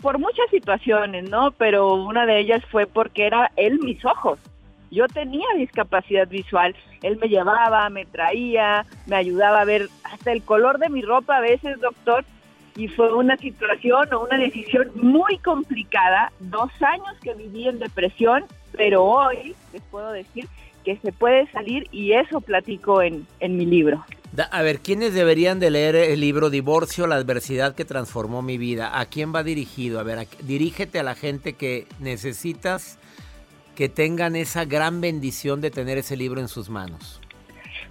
por 0.01 0.19
muchas 0.19 0.49
situaciones, 0.51 1.29
¿no? 1.29 1.53
Pero 1.53 1.95
una 1.95 2.27
de 2.27 2.39
ellas 2.39 2.65
fue 2.71 2.87
porque 2.87 3.27
era 3.27 3.51
él 3.57 3.79
mis 3.81 4.05
ojos. 4.05 4.39
Yo 4.91 5.07
tenía 5.07 5.47
discapacidad 5.57 6.27
visual, 6.27 6.75
él 7.03 7.19
me 7.21 7.29
llevaba, 7.29 7.89
me 7.91 8.07
traía, 8.07 8.85
me 9.07 9.17
ayudaba 9.17 9.61
a 9.61 9.65
ver 9.65 9.89
hasta 10.05 10.33
el 10.33 10.43
color 10.43 10.79
de 10.79 10.89
mi 10.89 11.03
ropa 11.03 11.37
a 11.37 11.41
veces, 11.41 11.81
doctor, 11.81 12.25
y 12.77 12.89
fue 12.89 13.13
una 13.15 13.37
situación 13.37 14.13
o 14.13 14.25
una 14.25 14.37
decisión 14.37 14.91
muy 14.95 15.39
complicada, 15.39 16.33
dos 16.41 16.71
años 16.81 17.17
que 17.23 17.35
viví 17.35 17.69
en 17.69 17.79
depresión, 17.79 18.45
pero 18.73 19.05
hoy 19.05 19.55
les 19.73 19.83
puedo 19.83 20.11
decir 20.11 20.47
que 20.85 20.97
se 20.97 21.13
puede 21.13 21.47
salir 21.53 21.87
y 21.93 22.13
eso 22.13 22.41
platico 22.41 23.03
en, 23.03 23.27
en 23.41 23.57
mi 23.57 23.67
libro. 23.67 24.05
A 24.51 24.63
ver, 24.63 24.79
¿quiénes 24.79 25.13
deberían 25.13 25.59
de 25.59 25.71
leer 25.71 25.97
el 25.97 26.21
libro 26.21 26.51
Divorcio, 26.51 27.09
la 27.09 27.17
adversidad 27.17 27.75
que 27.75 27.85
transformó 27.85 28.43
mi 28.43 28.59
vida? 28.59 29.01
¿A 29.01 29.07
quién 29.07 29.35
va 29.35 29.43
dirigido? 29.43 29.99
A 29.99 30.05
ver, 30.05 30.29
dirígete 30.43 31.01
a 31.01 31.03
la 31.03 31.17
gente 31.17 31.55
que 31.55 31.89
necesitas 31.99 32.99
que 33.75 33.89
tengan 33.89 34.37
esa 34.37 34.65
gran 34.65 35.01
bendición 35.01 35.61
de 35.61 35.71
tener 35.71 35.99
ese 35.99 36.17
libro 36.17 36.41
en 36.41 36.49
sus 36.49 36.71
manos. 36.71 37.21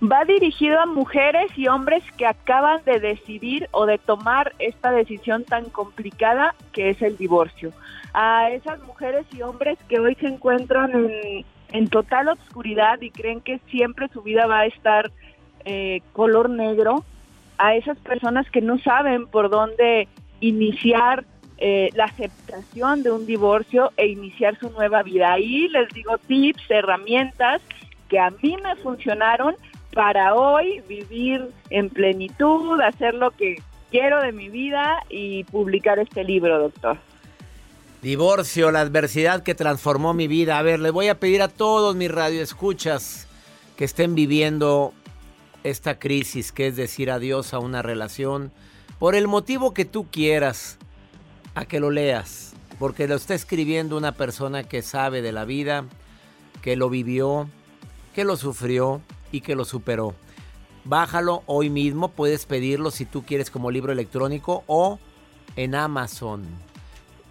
Va 0.01 0.23
dirigido 0.23 0.79
a 0.79 0.85
mujeres 0.85 1.51
y 1.57 1.67
hombres 1.67 2.03
que 2.17 2.25
acaban 2.25 2.81
de 2.85 3.01
decidir 3.01 3.67
o 3.71 3.85
de 3.85 3.97
tomar 3.97 4.53
esta 4.59 4.91
decisión 4.91 5.43
tan 5.43 5.65
complicada 5.65 6.55
que 6.71 6.91
es 6.91 7.01
el 7.01 7.17
divorcio. 7.17 7.73
A 8.13 8.49
esas 8.51 8.81
mujeres 8.83 9.25
y 9.33 9.41
hombres 9.41 9.77
que 9.89 9.99
hoy 9.99 10.15
se 10.15 10.27
encuentran 10.27 11.11
en, 11.73 11.87
total 11.89 12.29
obscuridad 12.29 13.01
y 13.01 13.11
creen 13.11 13.41
que 13.41 13.59
siempre 13.69 14.07
su 14.13 14.21
vida 14.21 14.47
va 14.47 14.59
a 14.59 14.67
estar 14.67 15.11
eh, 15.65 16.01
color 16.13 16.49
negro. 16.49 17.03
A 17.57 17.75
esas 17.75 17.97
personas 17.97 18.49
que 18.49 18.61
no 18.61 18.79
saben 18.79 19.27
por 19.27 19.49
dónde 19.49 20.07
iniciar 20.39 21.25
eh, 21.57 21.89
la 21.93 22.05
aceptación 22.05 23.03
de 23.03 23.11
un 23.11 23.25
divorcio 23.25 23.91
e 23.97 24.07
iniciar 24.07 24.57
su 24.57 24.69
nueva 24.69 25.03
vida. 25.03 25.33
Ahí 25.33 25.67
les 25.67 25.89
digo 25.89 26.17
tips, 26.17 26.63
herramientas 26.69 27.61
que 28.07 28.17
a 28.17 28.29
mí 28.29 28.57
me 28.63 28.75
funcionaron 28.77 29.55
para 29.93 30.35
hoy 30.35 30.81
vivir 30.87 31.49
en 31.69 31.89
plenitud, 31.89 32.79
hacer 32.79 33.13
lo 33.13 33.31
que 33.31 33.61
quiero 33.91 34.21
de 34.21 34.31
mi 34.31 34.49
vida 34.49 35.03
y 35.09 35.43
publicar 35.45 35.99
este 35.99 36.23
libro, 36.23 36.59
doctor. 36.59 36.97
Divorcio, 38.01 38.71
la 38.71 38.79
adversidad 38.79 39.43
que 39.43 39.55
transformó 39.55 40.13
mi 40.13 40.27
vida. 40.27 40.57
A 40.57 40.61
ver, 40.61 40.79
le 40.79 40.91
voy 40.91 41.09
a 41.09 41.19
pedir 41.19 41.41
a 41.41 41.49
todos 41.49 41.95
mis 41.95 42.09
radioescuchas 42.09 43.27
que 43.75 43.83
estén 43.83 44.15
viviendo 44.15 44.93
esta 45.63 45.99
crisis, 45.99 46.51
que 46.51 46.67
es 46.67 46.75
decir 46.75 47.11
adiós 47.11 47.53
a 47.53 47.59
una 47.59 47.81
relación, 47.81 48.51
por 48.97 49.15
el 49.15 49.27
motivo 49.27 49.73
que 49.73 49.85
tú 49.85 50.07
quieras, 50.11 50.77
a 51.55 51.65
que 51.65 51.79
lo 51.79 51.91
leas, 51.91 52.53
porque 52.79 53.07
lo 53.07 53.15
está 53.15 53.33
escribiendo 53.33 53.97
una 53.97 54.13
persona 54.13 54.63
que 54.63 54.81
sabe 54.81 55.21
de 55.21 55.31
la 55.31 55.45
vida, 55.45 55.85
que 56.61 56.75
lo 56.75 56.89
vivió, 56.89 57.49
que 58.13 58.23
lo 58.23 58.37
sufrió 58.37 59.01
y 59.31 59.41
que 59.41 59.55
lo 59.55 59.65
superó. 59.65 60.15
Bájalo 60.85 61.43
hoy 61.45 61.69
mismo, 61.69 62.09
puedes 62.09 62.45
pedirlo 62.45 62.91
si 62.91 63.05
tú 63.05 63.23
quieres 63.23 63.51
como 63.51 63.71
libro 63.71 63.91
electrónico 63.91 64.63
o 64.67 64.99
en 65.55 65.75
Amazon. 65.75 66.43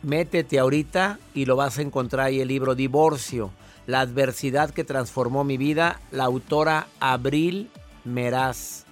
Métete 0.02 0.58
ahorita 0.58 1.18
y 1.34 1.46
lo 1.46 1.56
vas 1.56 1.78
a 1.78 1.82
encontrar 1.82 2.26
ahí 2.26 2.40
el 2.40 2.48
libro 2.48 2.74
Divorcio, 2.74 3.50
la 3.86 4.00
adversidad 4.00 4.70
que 4.70 4.84
transformó 4.84 5.44
mi 5.44 5.56
vida, 5.56 6.00
la 6.12 6.24
autora 6.24 6.86
Abril 7.00 7.70
Meraz. 8.04 8.86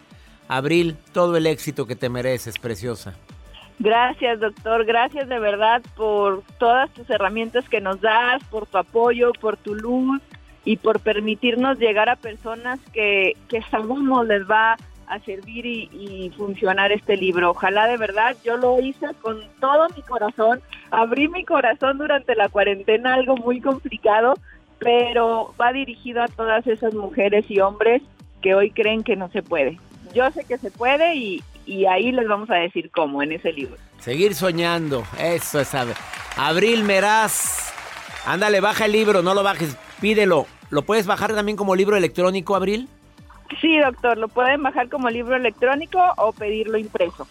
Abril, 0.48 0.96
todo 1.12 1.36
el 1.36 1.46
éxito 1.46 1.86
que 1.86 1.96
te 1.96 2.08
mereces, 2.08 2.58
preciosa. 2.58 3.14
Gracias, 3.78 4.40
doctor. 4.40 4.84
Gracias 4.84 5.28
de 5.28 5.38
verdad 5.38 5.82
por 5.96 6.42
todas 6.58 6.90
tus 6.90 7.08
herramientas 7.10 7.68
que 7.68 7.80
nos 7.80 8.00
das, 8.00 8.42
por 8.44 8.66
tu 8.66 8.78
apoyo, 8.78 9.32
por 9.40 9.56
tu 9.56 9.74
luz 9.74 10.22
y 10.64 10.76
por 10.76 11.00
permitirnos 11.00 11.78
llegar 11.78 12.08
a 12.08 12.16
personas 12.16 12.80
que, 12.92 13.36
que 13.48 13.62
sabemos 13.62 14.26
les 14.26 14.48
va 14.48 14.76
a 15.08 15.18
servir 15.20 15.66
y, 15.66 16.32
funcionar 16.36 16.90
este 16.92 17.16
libro. 17.16 17.50
Ojalá 17.50 17.86
de 17.86 17.96
verdad, 17.96 18.36
yo 18.44 18.56
lo 18.56 18.80
hice 18.80 19.06
con 19.22 19.40
todo 19.60 19.86
mi 19.94 20.02
corazón, 20.02 20.60
abrí 20.90 21.28
mi 21.28 21.44
corazón 21.44 21.98
durante 21.98 22.34
la 22.34 22.48
cuarentena, 22.48 23.14
algo 23.14 23.36
muy 23.36 23.60
complicado, 23.60 24.34
pero 24.78 25.54
va 25.60 25.72
dirigido 25.72 26.22
a 26.22 26.28
todas 26.28 26.66
esas 26.66 26.94
mujeres 26.94 27.44
y 27.48 27.60
hombres 27.60 28.02
que 28.46 28.54
hoy 28.54 28.70
creen 28.70 29.02
que 29.02 29.16
no 29.16 29.28
se 29.32 29.42
puede. 29.42 29.76
Yo 30.14 30.30
sé 30.30 30.44
que 30.44 30.56
se 30.56 30.70
puede 30.70 31.16
y, 31.16 31.42
y 31.66 31.87
ahí 31.87 32.12
les 32.12 32.28
vamos 32.28 32.48
a 32.48 32.54
decir 32.54 32.92
cómo 32.94 33.20
en 33.20 33.32
ese 33.32 33.52
libro. 33.52 33.74
Seguir 33.98 34.37
soñando, 34.37 35.02
eso 35.18 35.59
es. 35.59 35.72
Abril 36.37 36.85
Meraz. 36.85 37.72
Ándale, 38.24 38.61
baja 38.61 38.85
el 38.85 38.92
libro, 38.92 39.20
no 39.20 39.35
lo 39.35 39.42
bajes, 39.42 39.76
pídelo. 40.00 40.46
¿Lo 40.70 40.82
puedes 40.82 41.09
bajar 41.09 41.35
también 41.35 41.56
como 41.56 41.74
libro 41.74 41.96
electrónico, 41.96 42.54
Abril? 42.54 42.88
Sí, 43.61 43.78
doctor, 43.78 44.16
lo 44.16 44.28
pueden 44.28 44.62
bajar 44.62 44.88
como 44.90 45.11
libro 45.11 45.35
electrónico 45.35 45.98
o 46.16 46.30
pedirlo 46.30 46.78
impreso. 46.78 47.26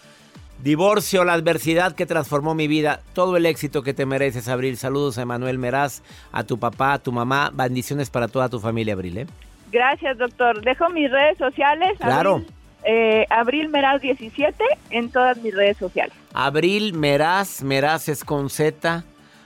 Divorcio, 0.62 1.24
la 1.24 1.32
adversidad 1.32 1.94
que 1.94 2.04
transformó 2.04 2.54
mi 2.54 2.68
vida, 2.68 3.00
todo 3.14 3.38
el 3.38 3.46
éxito 3.46 3.82
que 3.82 3.94
te 3.94 4.04
mereces, 4.04 4.48
Abril. 4.48 4.76
Saludos 4.76 5.16
a 5.16 5.22
Emanuel 5.22 5.56
Meraz, 5.56 6.02
a 6.30 6.44
tu 6.44 6.58
papá, 6.58 6.92
a 6.92 6.98
tu 6.98 7.10
mamá. 7.10 7.50
Bendiciones 7.54 8.10
para 8.10 8.28
toda 8.28 8.50
tu 8.50 8.60
familia, 8.60 8.92
Abril. 8.92 9.16
¿eh? 9.16 9.26
Gracias, 9.72 10.18
doctor. 10.18 10.62
Dejo 10.62 10.88
mis 10.90 11.10
redes 11.10 11.38
sociales. 11.38 11.98
Claro. 11.98 12.34
Abril, 12.34 12.52
eh, 12.84 13.26
Abril 13.30 13.68
Meraz 13.68 14.00
17 14.00 14.62
en 14.90 15.10
todas 15.10 15.36
mis 15.38 15.54
redes 15.54 15.76
sociales. 15.76 16.14
Abril 16.32 16.94
Meraz, 16.94 17.62
Meraz 17.62 18.08
es 18.08 18.24
con 18.24 18.50
Z. 18.50 19.04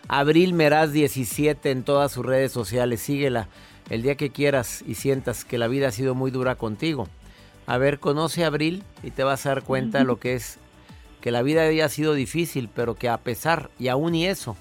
Abril 0.09 0.55
Meraz 0.55 0.93
17 0.93 1.71
en 1.71 1.85
todas 1.85 2.13
sus 2.13 2.27
redes 2.27 2.53
sociales. 2.53 3.01
Síguela 3.01 3.49
el 3.89 4.03
día 4.03 4.17
que 4.17 4.31
quieras 4.31 4.85
y 4.87 4.95
sientas 4.95 5.45
que 5.45 5.59
la 5.59 5.69
vida 5.69 5.89
ha 5.89 5.93
sido 5.93 6.15
muy 6.15 6.31
dura 6.31 6.55
contigo. 6.55 7.09
A 7.67 7.79
ver, 7.79 8.01
conoce 8.01 8.45
a 8.45 8.49
Abril 8.49 8.83
y 9.03 9.11
te 9.11 9.25
vas 9.25 9.47
a 9.47 9.51
dar 9.51 9.63
cuenta 9.63 10.05
lo 10.05 10.19
que 10.19 10.35
es 10.35 10.59
que 11.21 11.31
la 11.31 11.43
vida 11.43 11.65
ha 11.85 11.89
sido 11.89 12.15
difícil, 12.15 12.69
pero 12.75 12.95
que 12.95 13.09
a 13.09 13.19
pesar 13.19 13.71
y 13.79 13.89
aún 13.89 14.15
y 14.15 14.27
eso, 14.27 14.57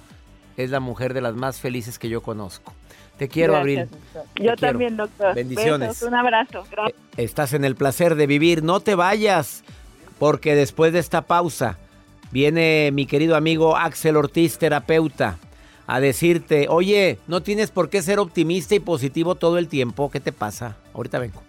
es 0.58 0.72
la 0.72 0.80
mujer 0.80 1.14
de 1.14 1.22
las 1.22 1.36
más 1.36 1.60
felices 1.60 1.98
que 1.98 2.10
yo 2.10 2.22
conozco. 2.22 2.74
Te 3.20 3.28
quiero, 3.28 3.54
Gracias, 3.54 3.62
Abril. 3.62 4.00
doctor. 4.02 4.24
Yo 4.24 4.34
quiero. 4.36 4.56
también, 4.56 4.98
doctor. 4.98 5.36
Bendiciones. 5.36 5.90
Besos, 5.90 6.08
un 6.08 6.16
abrazo. 6.16 6.64
Gracias. 6.72 7.00
Estás 7.18 7.54
en 7.54 7.66
el 7.66 7.76
placer 7.76 8.16
de 8.16 8.26
vivir. 8.26 8.64
No 8.64 8.80
te 8.80 8.96
vayas, 8.96 9.64
porque 10.18 10.56
después 10.56 10.94
de 10.94 11.00
esta 11.00 11.22
pausa 11.24 11.78
viene 12.32 12.90
mi 12.94 13.06
querido 13.06 13.36
amigo 13.36 13.76
Axel 13.76 14.16
Ortiz, 14.16 14.58
terapeuta, 14.58 15.38
a 15.86 16.00
decirte, 16.00 16.68
oye, 16.70 17.20
no 17.28 17.42
tienes 17.44 17.72
por 17.72 17.90
qué 17.90 18.02
ser 18.02 18.20
optimista 18.20 18.74
y 18.76 18.80
positivo 18.80 19.36
todo 19.36 19.58
el 19.58 19.68
tiempo. 19.68 20.10
¿Qué 20.10 20.20
te 20.20 20.32
pasa? 20.32 20.78
Ahorita 20.94 21.20
vengo. 21.20 21.44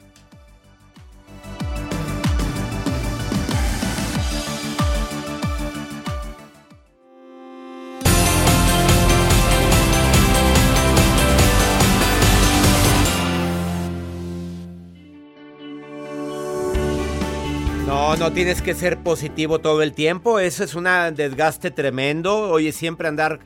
No, 18.21 18.31
tienes 18.31 18.61
que 18.61 18.75
ser 18.75 18.99
positivo 18.99 19.61
todo 19.61 19.81
el 19.81 19.95
tiempo. 19.95 20.41
Eso 20.41 20.63
es 20.63 20.75
un 20.75 20.85
desgaste 21.15 21.71
tremendo. 21.71 22.51
Oye, 22.51 22.71
siempre 22.71 23.09
andar 23.09 23.41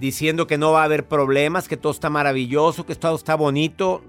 diciendo 0.00 0.48
que 0.48 0.58
no 0.58 0.72
va 0.72 0.80
a 0.82 0.86
haber 0.86 1.06
problemas, 1.06 1.68
que 1.68 1.76
todo 1.76 1.92
está 1.92 2.10
maravilloso, 2.10 2.84
que 2.84 2.96
todo 2.96 3.14
está 3.14 3.36
bonito. 3.36 4.02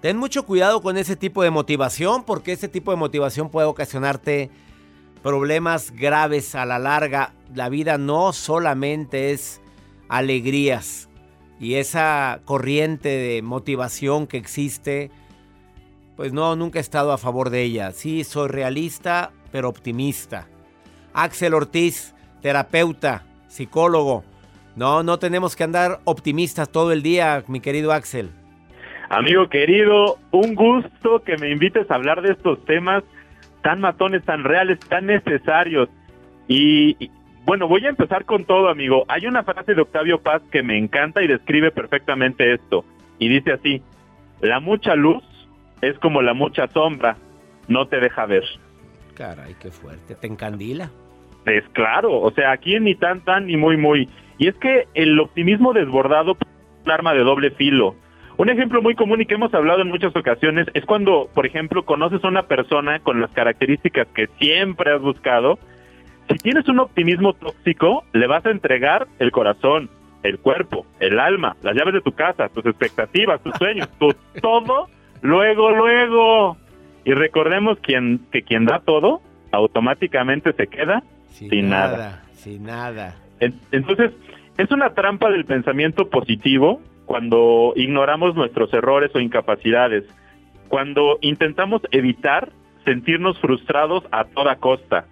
Ten 0.00 0.16
mucho 0.16 0.44
cuidado 0.44 0.82
con 0.82 0.96
ese 0.96 1.14
tipo 1.14 1.44
de 1.44 1.50
motivación, 1.50 2.24
porque 2.24 2.50
ese 2.50 2.66
tipo 2.66 2.90
de 2.90 2.96
motivación 2.96 3.48
puede 3.48 3.68
ocasionarte 3.68 4.50
problemas 5.22 5.92
graves 5.92 6.56
a 6.56 6.66
la 6.66 6.80
larga. 6.80 7.32
La 7.54 7.68
vida 7.68 7.96
no 7.96 8.32
solamente 8.32 9.30
es 9.30 9.60
alegrías 10.08 11.08
y 11.60 11.74
esa 11.74 12.40
corriente 12.44 13.08
de 13.08 13.40
motivación 13.40 14.26
que 14.26 14.36
existe 14.36 15.12
pues 16.16 16.32
no, 16.32 16.54
nunca 16.56 16.78
he 16.78 16.82
estado 16.82 17.12
a 17.12 17.18
favor 17.18 17.50
de 17.50 17.62
ella. 17.62 17.92
Sí, 17.92 18.22
soy 18.24 18.48
realista, 18.48 19.32
pero 19.54 19.68
optimista. 19.68 20.48
Axel 21.12 21.54
Ortiz, 21.54 22.12
terapeuta, 22.42 23.22
psicólogo. 23.46 24.24
No, 24.74 25.04
no 25.04 25.20
tenemos 25.20 25.54
que 25.54 25.62
andar 25.62 26.00
optimistas 26.02 26.72
todo 26.72 26.90
el 26.90 27.04
día, 27.04 27.44
mi 27.46 27.60
querido 27.60 27.92
Axel. 27.92 28.30
Amigo 29.10 29.48
querido, 29.48 30.18
un 30.32 30.56
gusto 30.56 31.22
que 31.24 31.36
me 31.36 31.50
invites 31.50 31.88
a 31.88 31.94
hablar 31.94 32.20
de 32.20 32.32
estos 32.32 32.64
temas 32.64 33.04
tan 33.62 33.80
matones, 33.80 34.24
tan 34.24 34.42
reales, 34.42 34.80
tan 34.88 35.06
necesarios. 35.06 35.88
Y, 36.48 36.96
y, 36.98 37.12
bueno, 37.44 37.68
voy 37.68 37.86
a 37.86 37.90
empezar 37.90 38.24
con 38.24 38.44
todo, 38.46 38.68
amigo. 38.68 39.04
Hay 39.06 39.24
una 39.28 39.44
frase 39.44 39.76
de 39.76 39.82
Octavio 39.82 40.20
Paz 40.20 40.42
que 40.50 40.64
me 40.64 40.76
encanta 40.76 41.22
y 41.22 41.28
describe 41.28 41.70
perfectamente 41.70 42.54
esto. 42.54 42.84
Y 43.20 43.28
dice 43.28 43.52
así, 43.52 43.82
la 44.40 44.58
mucha 44.58 44.96
luz 44.96 45.22
es 45.80 45.96
como 46.00 46.22
la 46.22 46.34
mucha 46.34 46.66
sombra, 46.66 47.18
no 47.68 47.86
te 47.86 48.00
deja 48.00 48.26
ver. 48.26 48.42
Caray, 49.14 49.54
qué 49.60 49.70
fuerte, 49.70 50.14
te 50.14 50.26
encandila. 50.26 50.90
Es 51.46 51.64
claro, 51.72 52.20
o 52.20 52.30
sea, 52.32 52.52
aquí 52.52 52.78
ni 52.80 52.94
tan 52.94 53.20
tan 53.24 53.46
ni 53.46 53.56
muy 53.56 53.76
muy. 53.76 54.08
Y 54.38 54.48
es 54.48 54.54
que 54.56 54.88
el 54.94 55.18
optimismo 55.20 55.72
desbordado 55.72 56.32
es 56.32 56.86
un 56.86 56.90
arma 56.90 57.12
de 57.14 57.20
doble 57.20 57.50
filo. 57.50 57.94
Un 58.36 58.48
ejemplo 58.48 58.82
muy 58.82 58.96
común 58.96 59.20
y 59.20 59.26
que 59.26 59.34
hemos 59.34 59.54
hablado 59.54 59.82
en 59.82 59.88
muchas 59.88 60.14
ocasiones 60.16 60.66
es 60.74 60.84
cuando, 60.84 61.28
por 61.32 61.46
ejemplo, 61.46 61.84
conoces 61.84 62.24
a 62.24 62.28
una 62.28 62.44
persona 62.44 62.98
con 62.98 63.20
las 63.20 63.30
características 63.30 64.08
que 64.08 64.26
siempre 64.38 64.92
has 64.92 65.00
buscado. 65.00 65.58
Si 66.28 66.38
tienes 66.38 66.66
un 66.68 66.80
optimismo 66.80 67.34
tóxico, 67.34 68.02
le 68.12 68.26
vas 68.26 68.44
a 68.44 68.50
entregar 68.50 69.06
el 69.20 69.30
corazón, 69.30 69.88
el 70.24 70.38
cuerpo, 70.40 70.84
el 70.98 71.20
alma, 71.20 71.54
las 71.62 71.76
llaves 71.76 71.94
de 71.94 72.00
tu 72.00 72.12
casa, 72.12 72.48
tus 72.48 72.66
expectativas, 72.66 73.40
tus 73.42 73.54
sueños, 73.56 73.88
tu 73.98 74.12
todo 74.40 74.88
luego, 75.22 75.70
luego. 75.70 76.56
Y 77.04 77.12
recordemos 77.12 77.78
quien, 77.80 78.20
que 78.32 78.42
quien 78.42 78.64
da 78.64 78.80
todo, 78.80 79.20
automáticamente 79.52 80.52
se 80.52 80.66
queda 80.66 81.02
sin, 81.28 81.50
sin 81.50 81.68
nada, 81.68 81.96
nada. 81.96 82.22
Sin 82.34 82.64
nada. 82.64 83.16
Entonces, 83.72 84.12
es 84.56 84.70
una 84.70 84.94
trampa 84.94 85.30
del 85.30 85.44
pensamiento 85.44 86.08
positivo 86.08 86.80
cuando 87.06 87.72
ignoramos 87.76 88.34
nuestros 88.34 88.72
errores 88.72 89.10
o 89.14 89.20
incapacidades, 89.20 90.04
cuando 90.68 91.18
intentamos 91.20 91.82
evitar 91.90 92.50
sentirnos 92.84 93.38
frustrados 93.40 94.04
a 94.10 94.24
toda 94.24 94.56
costa. 94.56 95.06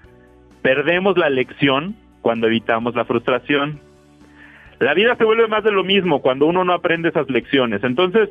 Perdemos 0.63 1.19
la 1.19 1.29
lección 1.31 1.97
cuando 2.21 2.47
evitamos 2.47 2.95
la 2.95 3.05
frustración. 3.05 3.81
La 4.79 4.95
vida 4.95 5.17
se 5.17 5.25
vuelve 5.25 5.49
más 5.49 5.65
de 5.65 5.73
lo 5.73 5.85
mismo 5.85 6.23
cuando 6.23 6.47
uno 6.47 6.65
no 6.65 6.73
aprende 6.73 7.09
esas 7.09 7.29
lecciones. 7.29 7.85
Entonces, 7.85 8.31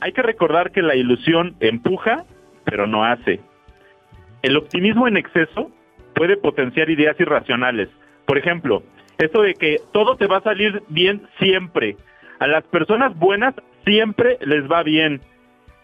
hay 0.00 0.12
que 0.12 0.22
recordar 0.22 0.70
que 0.72 0.82
la 0.82 0.94
ilusión 0.94 1.54
empuja, 1.60 2.24
pero 2.70 2.86
no 2.86 3.04
hace. 3.04 3.40
El 4.42 4.56
optimismo 4.56 5.06
en 5.08 5.16
exceso 5.16 5.70
puede 6.14 6.36
potenciar 6.36 6.88
ideas 6.88 7.18
irracionales. 7.18 7.88
Por 8.26 8.38
ejemplo, 8.38 8.82
eso 9.18 9.42
de 9.42 9.54
que 9.54 9.78
todo 9.92 10.16
te 10.16 10.26
va 10.26 10.38
a 10.38 10.42
salir 10.42 10.82
bien 10.88 11.22
siempre. 11.38 11.96
A 12.38 12.46
las 12.46 12.64
personas 12.64 13.18
buenas 13.18 13.54
siempre 13.84 14.38
les 14.40 14.70
va 14.70 14.82
bien. 14.82 15.20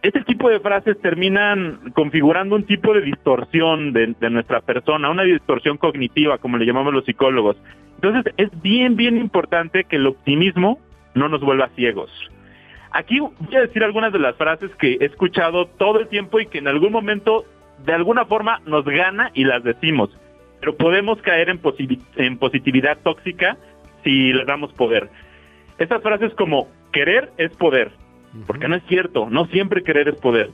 Este 0.02 0.22
tipo 0.22 0.48
de 0.48 0.60
frases 0.60 0.98
terminan 1.00 1.90
configurando 1.92 2.54
un 2.54 2.64
tipo 2.64 2.94
de 2.94 3.00
distorsión 3.00 3.92
de, 3.92 4.14
de, 4.20 4.30
nuestra 4.30 4.60
persona, 4.60 5.10
una 5.10 5.24
distorsión 5.24 5.78
cognitiva, 5.78 6.38
como 6.38 6.56
le 6.56 6.66
llamamos 6.66 6.94
los 6.94 7.04
psicólogos. 7.04 7.56
Entonces, 7.96 8.32
es 8.36 8.50
bien, 8.62 8.94
bien 8.94 9.16
importante 9.16 9.84
que 9.84 9.96
el 9.96 10.06
optimismo 10.06 10.78
no 11.14 11.28
nos 11.28 11.40
vuelva 11.40 11.70
ciegos. 11.74 12.10
Aquí 12.96 13.20
voy 13.20 13.54
a 13.54 13.60
decir 13.60 13.84
algunas 13.84 14.10
de 14.10 14.18
las 14.18 14.36
frases 14.36 14.74
que 14.76 14.96
he 14.98 15.04
escuchado 15.04 15.66
todo 15.66 16.00
el 16.00 16.08
tiempo 16.08 16.40
y 16.40 16.46
que 16.46 16.56
en 16.56 16.66
algún 16.66 16.92
momento, 16.92 17.44
de 17.84 17.92
alguna 17.92 18.24
forma, 18.24 18.62
nos 18.64 18.86
gana 18.86 19.30
y 19.34 19.44
las 19.44 19.62
decimos. 19.62 20.08
Pero 20.60 20.78
podemos 20.78 21.20
caer 21.20 21.50
en, 21.50 21.58
posit 21.58 22.00
en 22.16 22.38
positividad 22.38 22.96
tóxica 23.02 23.58
si 24.02 24.32
le 24.32 24.46
damos 24.46 24.72
poder. 24.72 25.10
Estas 25.76 26.02
frases 26.02 26.32
como 26.36 26.68
querer 26.90 27.32
es 27.36 27.54
poder, 27.58 27.92
porque 28.46 28.66
no 28.66 28.76
es 28.76 28.82
cierto, 28.88 29.28
no 29.28 29.44
siempre 29.48 29.82
querer 29.82 30.08
es 30.08 30.16
poder. 30.18 30.48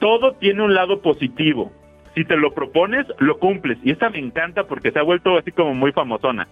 Todo 0.00 0.32
tiene 0.32 0.64
un 0.64 0.74
lado 0.74 1.00
positivo. 1.00 1.70
Si 2.16 2.24
te 2.24 2.36
lo 2.36 2.54
propones, 2.54 3.06
lo 3.20 3.38
cumples. 3.38 3.78
Y 3.84 3.92
esta 3.92 4.10
me 4.10 4.18
encanta 4.18 4.64
porque 4.64 4.90
se 4.90 4.98
ha 4.98 5.02
vuelto 5.02 5.38
así 5.38 5.52
como 5.52 5.74
muy 5.74 5.92
famosona. 5.92 6.48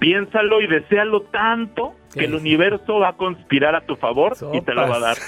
Piénsalo 0.00 0.60
y 0.62 0.66
deséalo 0.66 1.20
tanto 1.30 1.92
que 2.12 2.24
el 2.24 2.34
universo 2.34 2.98
va 2.98 3.10
a 3.10 3.16
conspirar 3.16 3.74
a 3.76 3.82
tu 3.82 3.96
favor 3.96 4.34
Sopas. 4.34 4.56
y 4.56 4.64
te 4.64 4.74
lo 4.74 4.88
va 4.88 4.96
a 4.96 5.00
dar. 5.00 5.16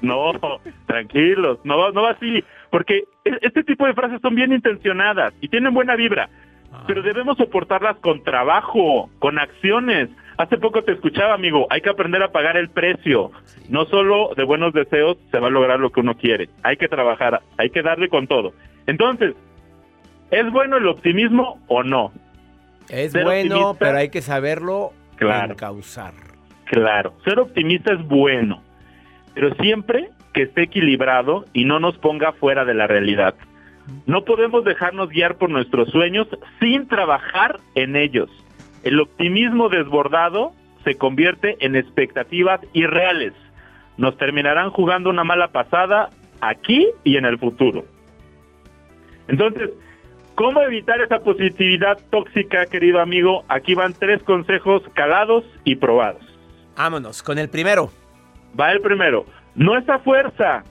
No, 0.00 0.32
tranquilos, 0.86 1.58
no, 1.64 1.90
no 1.90 2.02
va 2.02 2.12
así, 2.12 2.42
porque 2.70 3.04
este 3.42 3.62
tipo 3.62 3.86
de 3.86 3.92
frases 3.92 4.18
son 4.22 4.34
bien 4.34 4.54
intencionadas 4.54 5.34
y 5.42 5.48
tienen 5.48 5.74
buena 5.74 5.96
vibra, 5.96 6.30
ah. 6.72 6.84
pero 6.86 7.02
debemos 7.02 7.36
soportarlas 7.36 7.98
con 7.98 8.22
trabajo, 8.22 9.10
con 9.18 9.38
acciones. 9.38 10.08
Hace 10.38 10.56
poco 10.56 10.82
te 10.82 10.92
escuchaba, 10.92 11.34
amigo, 11.34 11.66
hay 11.68 11.82
que 11.82 11.90
aprender 11.90 12.22
a 12.22 12.32
pagar 12.32 12.56
el 12.56 12.70
precio. 12.70 13.32
Sí. 13.44 13.66
No 13.68 13.84
solo 13.84 14.30
de 14.34 14.44
buenos 14.44 14.72
deseos 14.72 15.18
se 15.30 15.38
va 15.38 15.48
a 15.48 15.50
lograr 15.50 15.78
lo 15.78 15.90
que 15.90 16.00
uno 16.00 16.16
quiere, 16.16 16.48
hay 16.62 16.78
que 16.78 16.88
trabajar, 16.88 17.42
hay 17.58 17.68
que 17.68 17.82
darle 17.82 18.08
con 18.08 18.26
todo. 18.26 18.54
Entonces, 18.86 19.34
¿es 20.30 20.50
bueno 20.50 20.78
el 20.78 20.88
optimismo 20.88 21.60
o 21.68 21.82
no? 21.82 22.12
Es 22.88 23.12
Ser 23.12 23.24
bueno, 23.24 23.54
optimista, 23.54 23.78
pero 23.78 23.98
hay 23.98 24.08
que 24.10 24.22
saberlo 24.22 24.92
claro, 25.16 25.56
causar. 25.56 26.14
Claro, 26.66 27.14
ser 27.24 27.38
optimista 27.38 27.92
es 27.92 28.02
bueno, 28.06 28.62
pero 29.34 29.54
siempre 29.56 30.10
que 30.32 30.42
esté 30.42 30.62
equilibrado 30.62 31.44
y 31.52 31.64
no 31.64 31.80
nos 31.80 31.96
ponga 31.98 32.32
fuera 32.32 32.64
de 32.64 32.74
la 32.74 32.86
realidad. 32.86 33.34
No 34.06 34.24
podemos 34.24 34.64
dejarnos 34.64 35.10
guiar 35.10 35.36
por 35.36 35.50
nuestros 35.50 35.90
sueños 35.90 36.26
sin 36.60 36.88
trabajar 36.88 37.60
en 37.74 37.96
ellos. 37.96 38.30
El 38.82 39.00
optimismo 39.00 39.68
desbordado 39.68 40.52
se 40.84 40.96
convierte 40.96 41.56
en 41.60 41.76
expectativas 41.76 42.60
irreales. 42.72 43.32
Nos 43.96 44.16
terminarán 44.16 44.70
jugando 44.70 45.10
una 45.10 45.24
mala 45.24 45.48
pasada 45.48 46.10
aquí 46.40 46.88
y 47.04 47.16
en 47.16 47.24
el 47.24 47.38
futuro. 47.38 47.84
Entonces, 49.28 49.70
¿cómo 50.34 50.60
evitar 50.62 51.00
esa 51.00 51.20
positividad 51.20 51.98
tóxica, 52.10 52.66
querido 52.66 53.00
amigo? 53.00 53.44
Aquí 53.48 53.74
van 53.74 53.94
tres 53.94 54.22
consejos 54.22 54.82
cagados 54.94 55.44
y 55.64 55.76
probados. 55.76 56.22
Vámonos 56.76 57.22
con 57.22 57.38
el 57.38 57.48
primero. 57.48 57.90
Va 58.58 58.72
el 58.72 58.80
primero. 58.80 59.26
No 59.54 59.76
es 59.76 59.88
a 59.88 59.98
fuerza 60.00 60.64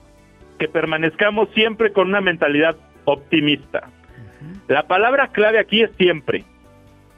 que 0.59 0.67
permanezcamos 0.67 1.49
siempre 1.53 1.91
con 1.91 2.09
una 2.09 2.21
mentalidad 2.21 2.75
optimista. 3.05 3.89
La 4.67 4.87
palabra 4.87 5.29
clave 5.29 5.59
aquí 5.59 5.81
es 5.81 5.91
siempre. 5.97 6.43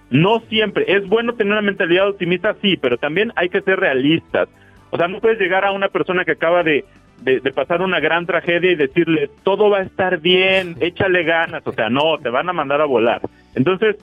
No 0.10 0.42
siempre. 0.50 0.86
Es 0.88 1.08
bueno 1.08 1.34
tener 1.34 1.54
una 1.54 1.62
mentalidad 1.62 2.10
optimista, 2.10 2.56
sí, 2.62 2.78
pero 2.78 2.98
también 2.98 3.32
hay 3.36 3.50
que 3.50 3.62
ser 3.62 3.80
realistas. 3.80 4.48
O 4.92 4.98
sea, 4.98 5.08
no 5.08 5.20
puedes 5.20 5.40
llegar 5.40 5.66
a 5.66 5.72
una 5.72 5.90
persona 5.90 6.24
que 6.24 6.34
acaba 6.34 6.64
de, 6.64 6.86
de, 7.22 7.40
de 7.40 7.52
pasar 7.52 7.82
una 7.82 8.00
gran 8.00 8.26
tragedia 8.26 8.72
y 8.72 8.76
decirle, 8.76 9.30
todo 9.44 9.70
va 9.70 9.80
a 9.80 9.84
estar 9.84 10.20
bien, 10.20 10.76
échale 10.80 11.24
ganas. 11.24 11.66
O 11.66 11.72
sea, 11.72 11.90
no, 11.90 12.18
te 12.20 12.30
van 12.30 12.50
a 12.50 12.54
mandar 12.54 12.82
a 12.82 12.86
volar. 12.86 13.22
Entonces, 13.56 13.98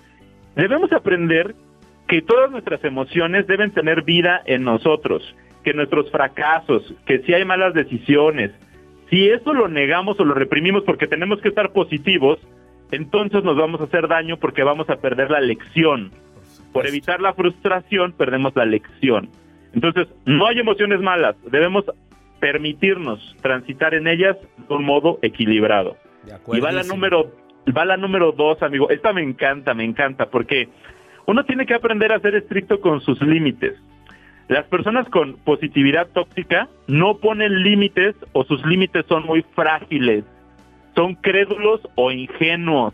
debemos 0.57 0.93
aprender 0.93 1.55
que 2.09 2.23
todas 2.23 2.51
nuestras 2.51 2.85
emociones 2.85 3.47
deben 3.47 3.71
tener 3.71 4.03
vida 4.03 4.43
en 4.45 4.65
nosotros, 4.65 5.23
que 5.65 5.73
nuestros 5.73 6.11
fracasos, 6.11 6.95
que 7.07 7.21
si 7.21 7.33
hay 7.33 7.45
malas 7.45 7.75
decisiones, 7.75 8.51
si 9.09 9.29
eso 9.29 9.53
lo 9.53 9.69
negamos 9.69 10.19
o 10.21 10.25
lo 10.25 10.35
reprimimos 10.35 10.85
porque 10.85 11.07
tenemos 11.07 11.41
que 11.41 11.49
estar 11.49 11.73
positivos, 11.73 12.39
entonces 12.91 13.45
nos 13.45 13.57
vamos 13.57 13.81
a 13.81 13.85
hacer 13.85 14.09
daño 14.09 14.37
porque 14.37 14.63
vamos 14.63 14.89
a 14.91 14.97
perder 14.97 15.31
la 15.31 15.41
lección. 15.41 16.13
Por 16.73 16.87
evitar 16.87 17.21
la 17.21 17.35
frustración, 17.35 18.13
perdemos 18.13 18.55
la 18.57 18.65
lección. 18.65 19.31
Entonces, 19.75 20.09
no 20.27 20.47
hay 20.47 20.59
emociones 20.59 21.01
malas, 21.01 21.37
debemos 21.51 21.85
permitirnos 22.43 23.37
transitar 23.41 23.95
en 23.95 24.09
ellas 24.09 24.37
de 24.69 24.75
un 24.75 24.85
modo 24.85 25.21
equilibrado. 25.23 25.97
Y 26.53 26.59
va 26.59 26.73
la 26.73 26.83
número, 26.83 27.31
va 27.69 27.85
la 27.85 27.97
número 27.97 28.33
dos, 28.33 28.61
amigo. 28.65 28.91
Esta 28.91 29.13
me 29.13 29.23
encanta, 29.23 29.75
me 29.75 29.85
encanta, 29.85 30.27
porque 30.27 30.69
uno 31.27 31.45
tiene 31.45 31.67
que 31.67 31.75
aprender 31.75 32.13
a 32.13 32.19
ser 32.19 32.35
estricto 32.35 32.81
con 32.81 33.01
sus 33.01 33.23
límites. 33.23 33.75
Las 34.49 34.67
personas 34.67 35.09
con 35.09 35.35
positividad 35.45 36.09
tóxica 36.09 36.69
no 36.89 37.19
ponen 37.19 37.63
límites 37.63 38.17
o 38.33 38.43
sus 38.43 38.67
límites 38.67 39.07
son 39.07 39.25
muy 39.25 39.45
frágiles, 39.55 40.25
son 40.97 41.15
crédulos 41.15 41.81
o 41.95 42.11
ingenuos, 42.11 42.93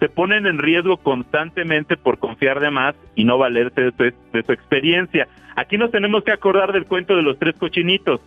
se 0.00 0.08
ponen 0.08 0.46
en 0.46 0.58
riesgo 0.58 0.96
constantemente 0.96 1.96
por 1.96 2.18
confiar 2.18 2.58
de 2.58 2.72
más 2.72 2.96
y 3.14 3.22
no 3.22 3.38
valerse 3.38 3.82
de 3.82 3.92
su, 3.92 4.02
de 4.32 4.42
su 4.42 4.50
experiencia. 4.50 5.28
Aquí 5.54 5.78
nos 5.78 5.92
tenemos 5.92 6.24
que 6.24 6.32
acordar 6.32 6.72
del 6.72 6.86
cuento 6.86 7.14
de 7.14 7.22
los 7.22 7.38
tres 7.38 7.54
cochinitos. 7.56 8.20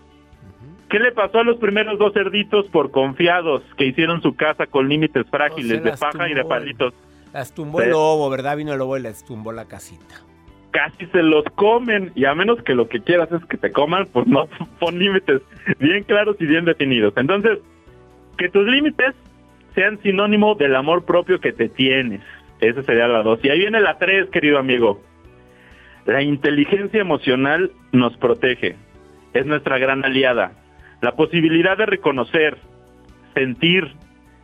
¿Qué 0.94 1.00
le 1.00 1.12
pasó 1.12 1.40
a 1.40 1.44
los 1.44 1.58
primeros 1.58 1.98
dos 1.98 2.14
cerditos 2.14 2.68
por 2.68 2.92
confiados 2.92 3.64
que 3.80 3.86
hicieron 3.88 4.22
su 4.22 4.36
casa 4.36 4.68
con 4.68 4.88
límites 4.88 5.26
frágiles 5.28 5.84
de 5.84 5.94
paja 5.94 6.30
y 6.30 6.36
de 6.36 6.46
palitos? 6.46 6.94
Las 7.34 7.52
tumbó 7.52 7.82
el 7.82 7.90
lobo, 7.90 8.30
¿verdad? 8.30 8.58
Vino 8.58 8.74
el 8.74 8.78
lobo 8.78 8.96
y 8.96 9.02
les 9.02 9.26
tumbó 9.26 9.52
la 9.52 9.66
casita. 9.66 10.22
casi 10.70 11.08
se 11.08 11.24
los 11.24 11.46
comen 11.56 12.12
y 12.14 12.26
a 12.26 12.36
menos 12.36 12.62
que 12.62 12.76
lo 12.76 12.90
que 12.90 13.00
quieras 13.00 13.32
es 13.32 13.44
que 13.46 13.58
te 13.58 13.72
coman, 13.72 14.08
pues 14.14 14.28
no 14.28 14.48
pon 14.80 15.00
límites 15.00 15.42
bien 15.80 16.04
claros 16.04 16.36
y 16.40 16.46
bien 16.46 16.64
definidos. 16.64 17.16
Entonces, 17.18 17.58
que 18.38 18.50
tus 18.50 18.68
límites 18.68 19.16
sean 19.74 20.00
sinónimo 20.04 20.54
del 20.54 20.76
amor 20.76 21.06
propio 21.06 21.40
que 21.40 21.54
te 21.54 21.70
tienes. 21.70 22.22
Esa 22.60 22.84
sería 22.84 23.08
la 23.08 23.24
dos. 23.24 23.40
Y 23.42 23.50
ahí 23.50 23.58
viene 23.58 23.82
la 23.82 23.98
tres, 23.98 24.30
querido 24.30 24.60
amigo. 24.60 25.02
La 26.06 26.22
inteligencia 26.22 27.02
emocional 27.02 27.72
nos 27.92 28.16
protege. 28.18 28.76
Es 29.34 29.48
nuestra 29.48 29.80
gran 29.80 30.06
aliada. 30.06 30.52
La 31.04 31.18
posibilidad 31.18 31.78
de 31.78 31.86
reconocer, 31.86 32.58
sentir 33.34 33.92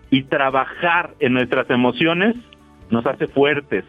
y 0.09 0.23
trabajar 0.23 1.11
en 1.21 1.31
nuestras 1.31 1.69
emociones 1.69 2.35
nos 2.89 3.05
hace 3.05 3.27
fuertes. 3.27 3.85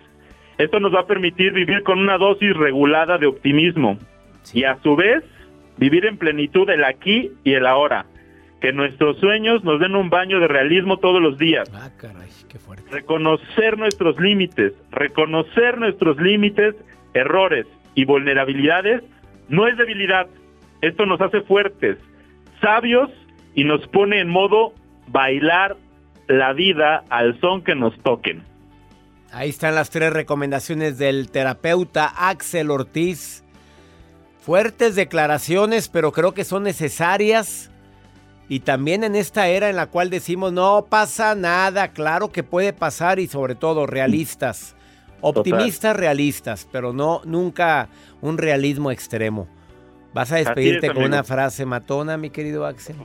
Esto 0.56 0.78
nos 0.78 0.94
va 0.94 1.00
a 1.00 1.06
permitir 1.06 1.52
vivir 1.52 1.82
con 1.82 1.98
una 1.98 2.16
dosis 2.16 2.56
regulada 2.56 3.18
de 3.18 3.26
optimismo 3.26 3.98
y 4.54 4.62
a 4.62 4.80
su 4.84 4.94
vez 4.94 5.24
vivir 5.78 6.06
en 6.06 6.16
plenitud 6.16 6.70
el 6.70 6.84
aquí 6.84 7.32
y 7.42 7.54
el 7.54 7.66
ahora. 7.66 8.06
Que 8.60 8.72
nuestros 8.72 9.18
sueños 9.18 9.64
nos 9.64 9.80
den 9.80 9.96
un 9.96 10.08
baño 10.08 10.38
de 10.38 10.46
realismo 10.46 10.98
todos 10.98 11.20
los 11.20 11.38
días. 11.38 11.68
Ah, 11.74 11.90
caray, 11.98 12.28
qué 12.48 12.60
fuerte. 12.60 12.88
Reconocer 12.88 13.78
nuestros 13.78 14.20
límites, 14.20 14.74
reconocer 14.92 15.76
nuestros 15.76 16.20
límites, 16.20 16.76
errores 17.14 17.66
y 17.96 18.04
vulnerabilidades 18.04 19.02
no 19.48 19.66
es 19.66 19.76
debilidad. 19.76 20.28
Esto 20.82 21.04
nos 21.04 21.20
hace 21.20 21.40
fuertes, 21.40 21.98
sabios 22.60 23.10
y 23.54 23.64
nos 23.64 23.86
pone 23.88 24.20
en 24.20 24.28
modo 24.28 24.72
bailar 25.08 25.76
la 26.28 26.52
vida 26.52 27.04
al 27.10 27.38
son 27.40 27.62
que 27.62 27.74
nos 27.74 27.98
toquen. 28.02 28.42
Ahí 29.32 29.50
están 29.50 29.74
las 29.74 29.90
tres 29.90 30.12
recomendaciones 30.12 30.98
del 30.98 31.30
terapeuta 31.30 32.06
Axel 32.06 32.70
Ortiz. 32.70 33.44
Fuertes 34.40 34.96
declaraciones, 34.96 35.88
pero 35.88 36.12
creo 36.12 36.34
que 36.34 36.44
son 36.44 36.62
necesarias. 36.62 37.70
Y 38.48 38.60
también 38.60 39.04
en 39.04 39.14
esta 39.14 39.46
era 39.46 39.70
en 39.70 39.76
la 39.76 39.86
cual 39.86 40.10
decimos, 40.10 40.52
no 40.52 40.86
pasa 40.88 41.36
nada, 41.36 41.88
claro 41.88 42.32
que 42.32 42.42
puede 42.42 42.72
pasar 42.72 43.20
y 43.20 43.28
sobre 43.28 43.54
todo 43.54 43.86
realistas. 43.86 44.74
Optimistas, 45.20 45.94
realistas, 45.94 46.66
pero 46.72 46.92
no 46.92 47.20
nunca 47.24 47.88
un 48.20 48.38
realismo 48.38 48.90
extremo. 48.90 49.46
¿Vas 50.12 50.32
a 50.32 50.36
despedirte 50.36 50.88
es, 50.88 50.92
con 50.92 51.04
una 51.04 51.22
frase 51.22 51.64
matona, 51.66 52.16
mi 52.16 52.30
querido 52.30 52.66
Axel? 52.66 52.96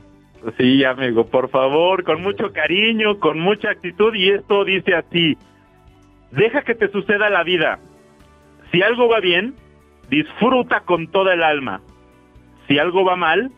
Sí, 0.58 0.84
amigo, 0.84 1.26
por 1.26 1.50
favor, 1.50 2.04
con 2.04 2.22
mucho 2.22 2.52
cariño, 2.52 3.18
con 3.18 3.38
mucha 3.38 3.70
actitud 3.70 4.14
y 4.14 4.30
esto 4.30 4.64
dice 4.64 4.94
así, 4.94 5.36
deja 6.30 6.62
que 6.62 6.74
te 6.74 6.88
suceda 6.90 7.30
la 7.30 7.42
vida. 7.42 7.78
Si 8.72 8.82
algo 8.82 9.08
va 9.08 9.20
bien, 9.20 9.54
disfruta 10.08 10.80
con 10.80 11.10
toda 11.10 11.34
el 11.34 11.42
alma. 11.42 11.80
Si 12.68 12.78
algo 12.78 13.04
va 13.04 13.16
mal, 13.16 13.50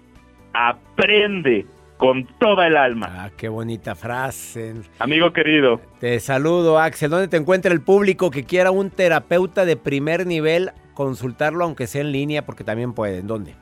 aprende 0.52 1.66
con 1.96 2.26
toda 2.38 2.66
el 2.66 2.76
alma. 2.76 3.08
Ah, 3.10 3.30
qué 3.36 3.48
bonita 3.48 3.94
frase. 3.94 4.74
Amigo 4.98 5.32
querido, 5.32 5.80
Te 5.98 6.20
saludo, 6.20 6.78
Axel. 6.78 7.10
¿Dónde 7.10 7.28
te 7.28 7.36
encuentra 7.36 7.72
el 7.72 7.82
público 7.82 8.30
que 8.30 8.44
quiera 8.44 8.70
un 8.70 8.90
terapeuta 8.90 9.64
de 9.64 9.76
primer 9.76 10.26
nivel? 10.26 10.70
Consultarlo, 10.98 11.62
aunque 11.62 11.86
sea 11.86 12.00
en 12.00 12.10
línea, 12.10 12.44
porque 12.44 12.64
también 12.64 12.92
pueden. 12.92 13.28
¿Dónde? 13.28 13.54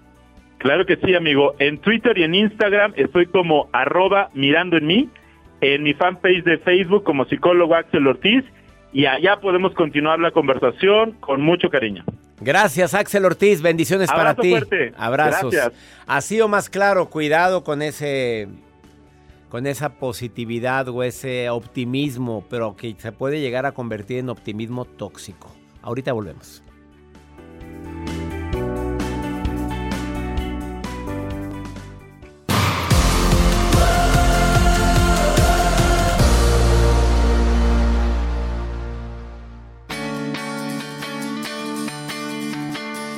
claro 0.57 0.87
que 0.87 0.97
sí, 0.97 1.15
amigo. 1.15 1.55
En 1.59 1.77
Twitter 1.77 2.17
y 2.17 2.23
en 2.23 2.35
Instagram 2.35 2.95
estoy 2.97 3.27
como 3.27 3.69
arroba 3.75 4.31
mirando 4.33 4.79
en 4.79 4.87
mí, 4.87 5.11
en 5.61 5.83
mi 5.83 5.93
fanpage 5.93 6.45
de 6.45 6.57
Facebook 6.57 7.05
como 7.05 7.27
psicólogo 7.27 7.75
Axel 7.75 8.07
Ortiz 8.07 8.43
y 8.91 9.05
allá 9.05 9.37
podemos 9.37 9.75
continuar 9.75 10.19
la 10.19 10.31
conversación 10.31 11.13
con 11.21 11.43
mucho 11.43 11.69
cariño. 11.69 12.05
Gracias, 12.41 12.95
Axel 12.95 13.27
Ortiz. 13.27 13.61
Bendiciones 13.61 14.11
para 14.11 14.35
ti. 14.35 14.53
fuerte. 14.53 14.95
Abrazos. 14.97 15.53
Gracias. 15.53 15.79
Así 16.07 16.41
o 16.41 16.49
más 16.49 16.71
claro, 16.71 17.11
cuidado 17.11 17.65
con 17.65 17.83
ese. 17.83 18.49
Con 19.51 19.67
esa 19.67 19.91
positividad 19.91 20.89
o 20.89 21.03
ese 21.03 21.51
optimismo, 21.51 22.47
pero 22.49 22.77
que 22.77 22.95
se 22.97 23.13
puede 23.13 23.43
llegar 23.43 23.67
a 23.67 23.73
convertir 23.73 24.21
en 24.21 24.31
optimismo 24.31 24.87
tóxico. 24.87 25.55
Ahorita 25.83 26.15
volvemos. 26.15 26.63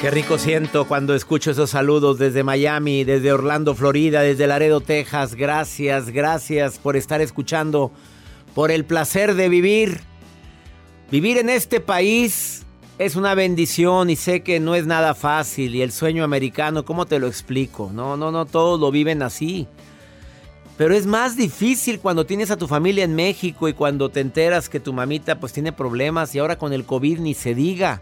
Qué 0.01 0.13
rico 0.13 0.39
siento 0.39 0.87
cuando 0.87 1.13
escucho 1.17 1.51
esos 1.51 1.71
saludos 1.71 2.19
desde 2.19 2.45
Miami, 2.45 3.03
desde 3.03 3.33
Orlando, 3.33 3.75
Florida, 3.75 4.21
desde 4.21 4.47
Laredo, 4.47 4.81
Texas. 4.81 5.35
Gracias, 5.35 6.11
gracias 6.11 6.79
por 6.79 6.95
estar 6.97 7.21
escuchando, 7.21 7.91
por 8.55 8.71
el 8.71 8.85
placer 8.85 9.35
de 9.35 9.49
vivir. 9.49 10.01
Vivir 11.11 11.39
en 11.39 11.51
este 11.51 11.81
país 11.81 12.65
es 13.01 13.17
una 13.17 13.35
bendición 13.35 14.09
y 14.09 14.15
sé 14.15 14.45
que 14.45 14.61
no 14.61 14.77
es 14.77 14.87
nada 14.87 15.15
fácil. 15.15 15.75
Y 15.75 15.83
el 15.83 15.91
sueño 15.91 16.23
americano, 16.23 16.85
¿cómo 16.85 17.07
te 17.07 17.19
lo 17.19 17.27
explico? 17.27 17.91
No, 17.93 18.17
no, 18.17 18.31
no, 18.31 18.47
todos 18.47 18.79
lo 18.79 18.93
viven 18.93 19.21
así. 19.21 19.67
Pero 20.77 20.95
es 20.95 21.07
más 21.07 21.37
difícil 21.37 21.99
cuando 21.99 22.25
tienes 22.25 22.53
a 22.53 22.57
tu 22.57 22.69
familia 22.69 23.03
en 23.03 23.17
México 23.17 23.67
y 23.69 23.73
cuando 23.73 24.11
te 24.11 24.21
enteras 24.21 24.69
que 24.69 24.79
tu 24.79 24.93
mamita 24.93 25.41
pues 25.41 25.53
tiene 25.53 25.73
problemas 25.73 26.37
y 26.37 26.39
ahora 26.39 26.57
con 26.57 26.73
el 26.73 26.85
COVID 26.85 27.19
ni 27.19 27.35
se 27.35 27.57
diga. 27.57 28.01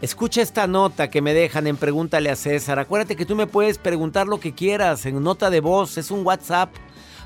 Escucha 0.00 0.42
esta 0.42 0.66
nota 0.66 1.08
que 1.08 1.22
me 1.22 1.34
dejan 1.34 1.66
en 1.66 1.76
Pregúntale 1.76 2.30
a 2.30 2.36
César. 2.36 2.78
Acuérdate 2.78 3.16
que 3.16 3.24
tú 3.24 3.36
me 3.36 3.46
puedes 3.46 3.78
preguntar 3.78 4.26
lo 4.26 4.40
que 4.40 4.54
quieras 4.54 5.06
en 5.06 5.22
nota 5.22 5.50
de 5.50 5.60
voz. 5.60 5.96
Es 5.98 6.10
un 6.10 6.26
WhatsApp. 6.26 6.74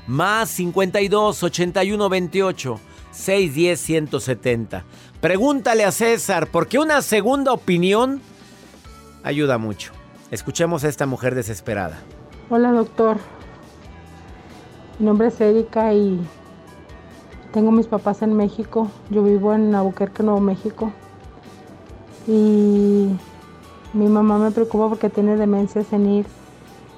Más 0.07 0.49
52 0.49 1.43
81 1.43 2.09
28 2.09 2.79
610-170. 3.13 4.83
Pregúntale 5.21 5.83
a 5.83 5.91
César, 5.91 6.47
porque 6.47 6.79
una 6.79 7.01
segunda 7.01 7.51
opinión 7.53 8.21
ayuda 9.23 9.57
mucho. 9.57 9.91
Escuchemos 10.31 10.83
a 10.83 10.89
esta 10.89 11.05
mujer 11.05 11.35
desesperada. 11.35 11.99
Hola 12.49 12.71
doctor, 12.71 13.17
mi 14.97 15.05
nombre 15.05 15.27
es 15.27 15.39
Erika 15.41 15.93
y 15.93 16.19
tengo 17.51 17.71
mis 17.71 17.87
papás 17.87 18.21
en 18.21 18.35
México. 18.35 18.89
Yo 19.09 19.23
vivo 19.23 19.53
en 19.53 19.73
Albuquerque, 19.73 20.23
Nuevo 20.23 20.39
México. 20.39 20.93
Y 22.29 23.09
mi 23.93 24.07
mamá 24.07 24.37
me 24.37 24.51
preocupa 24.51 24.87
porque 24.87 25.09
tiene 25.09 25.35
demencia 25.35 25.83
senil. 25.83 26.27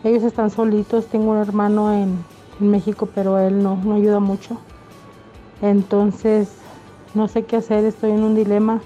Ellos 0.04 0.24
están 0.24 0.50
solitos. 0.50 1.06
Tengo 1.06 1.32
un 1.32 1.38
hermano 1.38 1.94
en, 1.94 2.30
México, 2.60 3.08
pero 3.16 3.40
él 3.40 3.64
no, 3.64 3.78
no 3.78 3.96
ayuda 3.96 4.20
mucho. 4.20 4.58
Entonces, 5.62 6.50
no 7.14 7.30
sé 7.30 7.44
qué 7.44 7.56
hacer. 7.56 7.86
Estoy 7.86 8.12
en 8.12 8.24
un 8.24 8.36
dilema. 8.36 8.82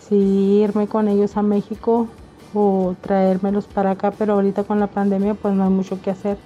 Si 0.00 0.16
irme 0.16 0.88
con 0.88 1.06
ellos 1.06 1.36
a 1.36 1.42
México 1.42 2.08
o 2.54 2.94
traérmelos 3.02 3.66
para 3.66 3.90
acá, 3.90 4.10
pero 4.10 4.32
ahorita 4.32 4.64
con 4.64 4.80
la 4.80 4.86
pandemia 4.86 5.34
pues 5.34 5.54
no 5.54 5.64
hay 5.64 5.70
mucho 5.70 6.00
que 6.00 6.10
hacer. 6.10 6.38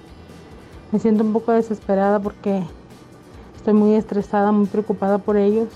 Me 0.91 0.99
siento 0.99 1.23
un 1.23 1.31
poco 1.31 1.53
desesperada 1.53 2.19
porque 2.19 2.63
estoy 3.55 3.73
muy 3.73 3.95
estresada, 3.95 4.51
muy 4.51 4.67
preocupada 4.67 5.17
por 5.17 5.37
ellos. 5.37 5.69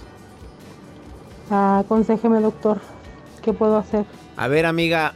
Aconsejeme, 1.50 2.42
doctor, 2.42 2.80
¿qué 3.44 3.54
puedo 3.54 3.78
hacer? 3.78 4.06
A 4.36 4.48
ver, 4.48 4.66
amiga, 4.66 5.14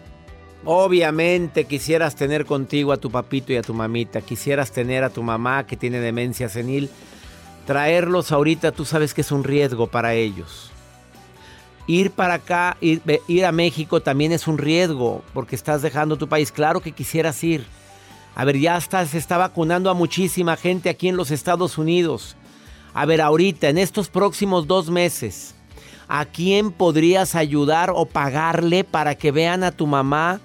obviamente 0.66 1.66
quisieras 1.66 2.16
tener 2.16 2.46
contigo 2.46 2.92
a 2.92 2.98
tu 2.98 3.10
papito 3.10 3.54
y 3.54 3.58
a 3.58 3.63
tu 3.63 3.74
mamita, 3.74 4.22
quisieras 4.22 4.72
tener 4.72 5.04
a 5.04 5.10
tu 5.10 5.24
mamá 5.24 5.66
que 5.66 5.78
tiene 5.78 6.00
demencia 6.00 6.50
senil. 6.50 6.90
Traerlos 7.66 8.32
ahorita 8.32 8.72
tú 8.72 8.86
sabes 8.86 9.13
que 9.13 9.22
es 9.22 9.32
un 9.32 9.44
riesgo 9.44 9.88
para 9.88 10.13
ellos. 10.13 10.72
Ir 11.88 12.12
para 12.12 12.36
acá, 12.36 12.78
ir, 12.82 13.46
a 13.46 13.52
México 13.52 14.02
también 14.02 14.34
es 14.34 14.48
un 14.48 14.58
riesgo 14.58 15.24
porque 15.34 15.56
estás 15.56 15.82
dejando 15.82 16.18
tu 16.18 16.28
país. 16.28 16.52
Claro 16.52 16.82
que 16.82 16.92
quisieras 16.92 17.42
ir. 17.44 17.66
A 18.36 18.46
ver, 18.46 18.60
ya 18.60 18.78
está, 18.78 19.06
se 19.06 19.18
está 19.18 19.38
vacunando 19.38 19.90
a 19.90 19.94
muchísima 19.94 20.58
gente 20.58 20.90
aquí 20.90 21.08
en 21.08 21.18
los 21.18 21.32
Estados 21.32 21.78
Unidos. 21.78 22.36
A 22.94 23.06
ver, 23.06 23.22
ahorita, 23.22 23.70
en 23.70 23.78
estos 23.78 24.10
próximos 24.10 24.68
dos 24.68 24.90
meses, 24.90 25.56
¿a 26.08 26.26
quién 26.26 26.72
podrías 26.72 27.36
ayudar 27.36 27.91
o 27.93 28.06
pagarle 28.06 28.84
para 28.84 29.15
que 29.15 29.32
vean 29.32 29.63
a 29.63 29.72
tu 29.72 29.88
mamá 29.88 30.39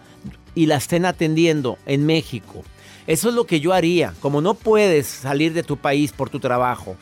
y 0.55 0.67
la 0.67 0.77
estén 0.77 1.05
atendiendo 1.05 1.79
en 1.87 2.07
México? 2.07 2.63
Eso 3.07 3.29
es 3.29 3.35
lo 3.35 3.47
que 3.47 3.61
yo 3.61 3.73
haría. 3.73 4.15
Como 4.21 4.41
no 4.41 4.55
puedes 4.55 5.07
salir 5.07 5.53
de 5.53 5.63
tu 5.63 5.77
país 5.77 6.13
por 6.13 6.31
tu 6.31 6.41
trabajo, 6.41 6.97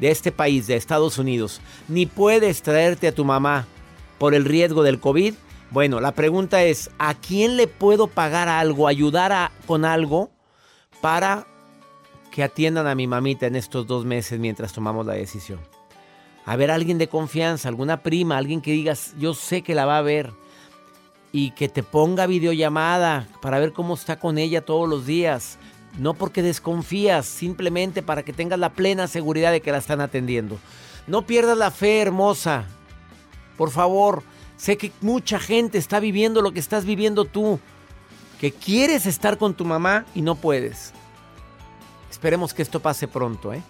de 0.00 0.10
este 0.10 0.32
país, 0.32 0.66
de 0.66 0.76
Estados 0.76 1.18
Unidos, 1.18 1.60
ni 1.88 2.06
puedes 2.06 2.62
traerte 2.62 3.08
a 3.08 3.14
tu 3.14 3.24
mamá 3.24 3.66
por 4.18 4.34
el 4.34 4.44
riesgo 4.44 4.82
del 4.82 5.00
COVID, 5.00 5.34
bueno, 5.70 6.00
la 6.00 6.12
pregunta 6.12 6.62
es, 6.62 6.90
¿a 6.98 7.14
quién 7.14 7.56
le 7.56 7.66
puedo 7.66 8.06
pagar 8.06 8.48
algo, 8.48 8.86
ayudar 8.86 9.32
a, 9.32 9.50
con 9.66 9.84
algo 9.84 10.30
para 11.00 11.46
que 12.30 12.42
atiendan 12.42 12.86
a 12.86 12.94
mi 12.94 13.06
mamita 13.06 13.46
en 13.46 13.56
estos 13.56 13.86
dos 13.86 14.04
meses 14.04 14.38
mientras 14.38 14.72
tomamos 14.72 15.04
la 15.04 15.14
decisión? 15.14 15.58
A 16.46 16.56
ver, 16.56 16.70
alguien 16.70 16.98
de 16.98 17.08
confianza, 17.08 17.68
alguna 17.68 18.02
prima, 18.02 18.36
alguien 18.36 18.60
que 18.60 18.72
digas, 18.72 19.14
yo 19.18 19.34
sé 19.34 19.62
que 19.62 19.74
la 19.74 19.86
va 19.86 19.98
a 19.98 20.02
ver 20.02 20.32
y 21.32 21.52
que 21.52 21.68
te 21.68 21.82
ponga 21.82 22.26
videollamada 22.26 23.26
para 23.40 23.58
ver 23.58 23.72
cómo 23.72 23.94
está 23.94 24.18
con 24.18 24.38
ella 24.38 24.64
todos 24.64 24.88
los 24.88 25.06
días. 25.06 25.58
No 25.98 26.14
porque 26.14 26.42
desconfías, 26.42 27.24
simplemente 27.26 28.02
para 28.02 28.24
que 28.24 28.32
tengas 28.32 28.58
la 28.58 28.72
plena 28.72 29.06
seguridad 29.06 29.52
de 29.52 29.60
que 29.60 29.72
la 29.72 29.78
están 29.78 30.00
atendiendo. 30.00 30.58
No 31.06 31.26
pierdas 31.26 31.56
la 31.56 31.70
fe, 31.70 32.02
hermosa. 32.02 32.66
Por 33.56 33.70
favor, 33.70 34.22
sé 34.56 34.76
que 34.76 34.92
mucha 35.00 35.38
gente 35.38 35.78
está 35.78 35.98
viviendo 35.98 36.42
lo 36.42 36.52
que 36.52 36.60
estás 36.60 36.84
viviendo 36.84 37.24
tú. 37.24 37.58
Que 38.40 38.52
quieres 38.52 39.06
estar 39.06 39.38
con 39.38 39.54
tu 39.54 39.64
mamá 39.64 40.04
y 40.14 40.22
no 40.22 40.34
puedes. 40.34 40.92
Esperemos 42.10 42.52
que 42.52 42.62
esto 42.62 42.80
pase 42.80 43.08
pronto, 43.08 43.52
¿eh? 43.52 43.62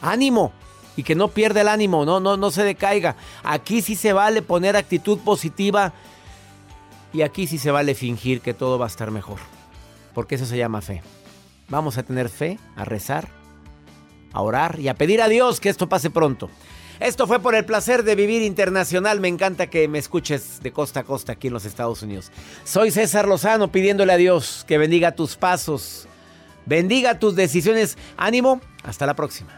¡Ánimo! 0.00 0.52
Y 0.98 1.04
que 1.04 1.14
no 1.14 1.28
pierda 1.28 1.60
el 1.60 1.68
ánimo, 1.68 2.04
no, 2.04 2.18
no, 2.18 2.36
no 2.36 2.50
se 2.50 2.64
decaiga. 2.64 3.14
Aquí 3.44 3.82
sí 3.82 3.94
se 3.94 4.12
vale 4.12 4.42
poner 4.42 4.74
actitud 4.74 5.20
positiva. 5.20 5.92
Y 7.12 7.22
aquí 7.22 7.46
sí 7.46 7.56
se 7.56 7.70
vale 7.70 7.94
fingir 7.94 8.40
que 8.40 8.52
todo 8.52 8.80
va 8.80 8.86
a 8.86 8.88
estar 8.88 9.12
mejor. 9.12 9.38
Porque 10.12 10.34
eso 10.34 10.44
se 10.44 10.58
llama 10.58 10.80
fe. 10.80 11.00
Vamos 11.68 11.98
a 11.98 12.02
tener 12.02 12.28
fe, 12.28 12.58
a 12.74 12.84
rezar, 12.84 13.28
a 14.32 14.42
orar 14.42 14.80
y 14.80 14.88
a 14.88 14.94
pedir 14.94 15.22
a 15.22 15.28
Dios 15.28 15.60
que 15.60 15.68
esto 15.68 15.88
pase 15.88 16.10
pronto. 16.10 16.50
Esto 16.98 17.28
fue 17.28 17.38
por 17.38 17.54
el 17.54 17.64
placer 17.64 18.02
de 18.02 18.16
vivir 18.16 18.42
internacional. 18.42 19.20
Me 19.20 19.28
encanta 19.28 19.68
que 19.68 19.86
me 19.86 19.98
escuches 19.98 20.60
de 20.64 20.72
costa 20.72 20.98
a 20.98 21.04
costa 21.04 21.34
aquí 21.34 21.46
en 21.46 21.52
los 21.52 21.64
Estados 21.64 22.02
Unidos. 22.02 22.32
Soy 22.64 22.90
César 22.90 23.28
Lozano 23.28 23.70
pidiéndole 23.70 24.14
a 24.14 24.16
Dios 24.16 24.64
que 24.66 24.78
bendiga 24.78 25.12
tus 25.12 25.36
pasos, 25.36 26.08
bendiga 26.66 27.20
tus 27.20 27.36
decisiones. 27.36 27.96
Ánimo, 28.16 28.60
hasta 28.82 29.06
la 29.06 29.14
próxima. 29.14 29.57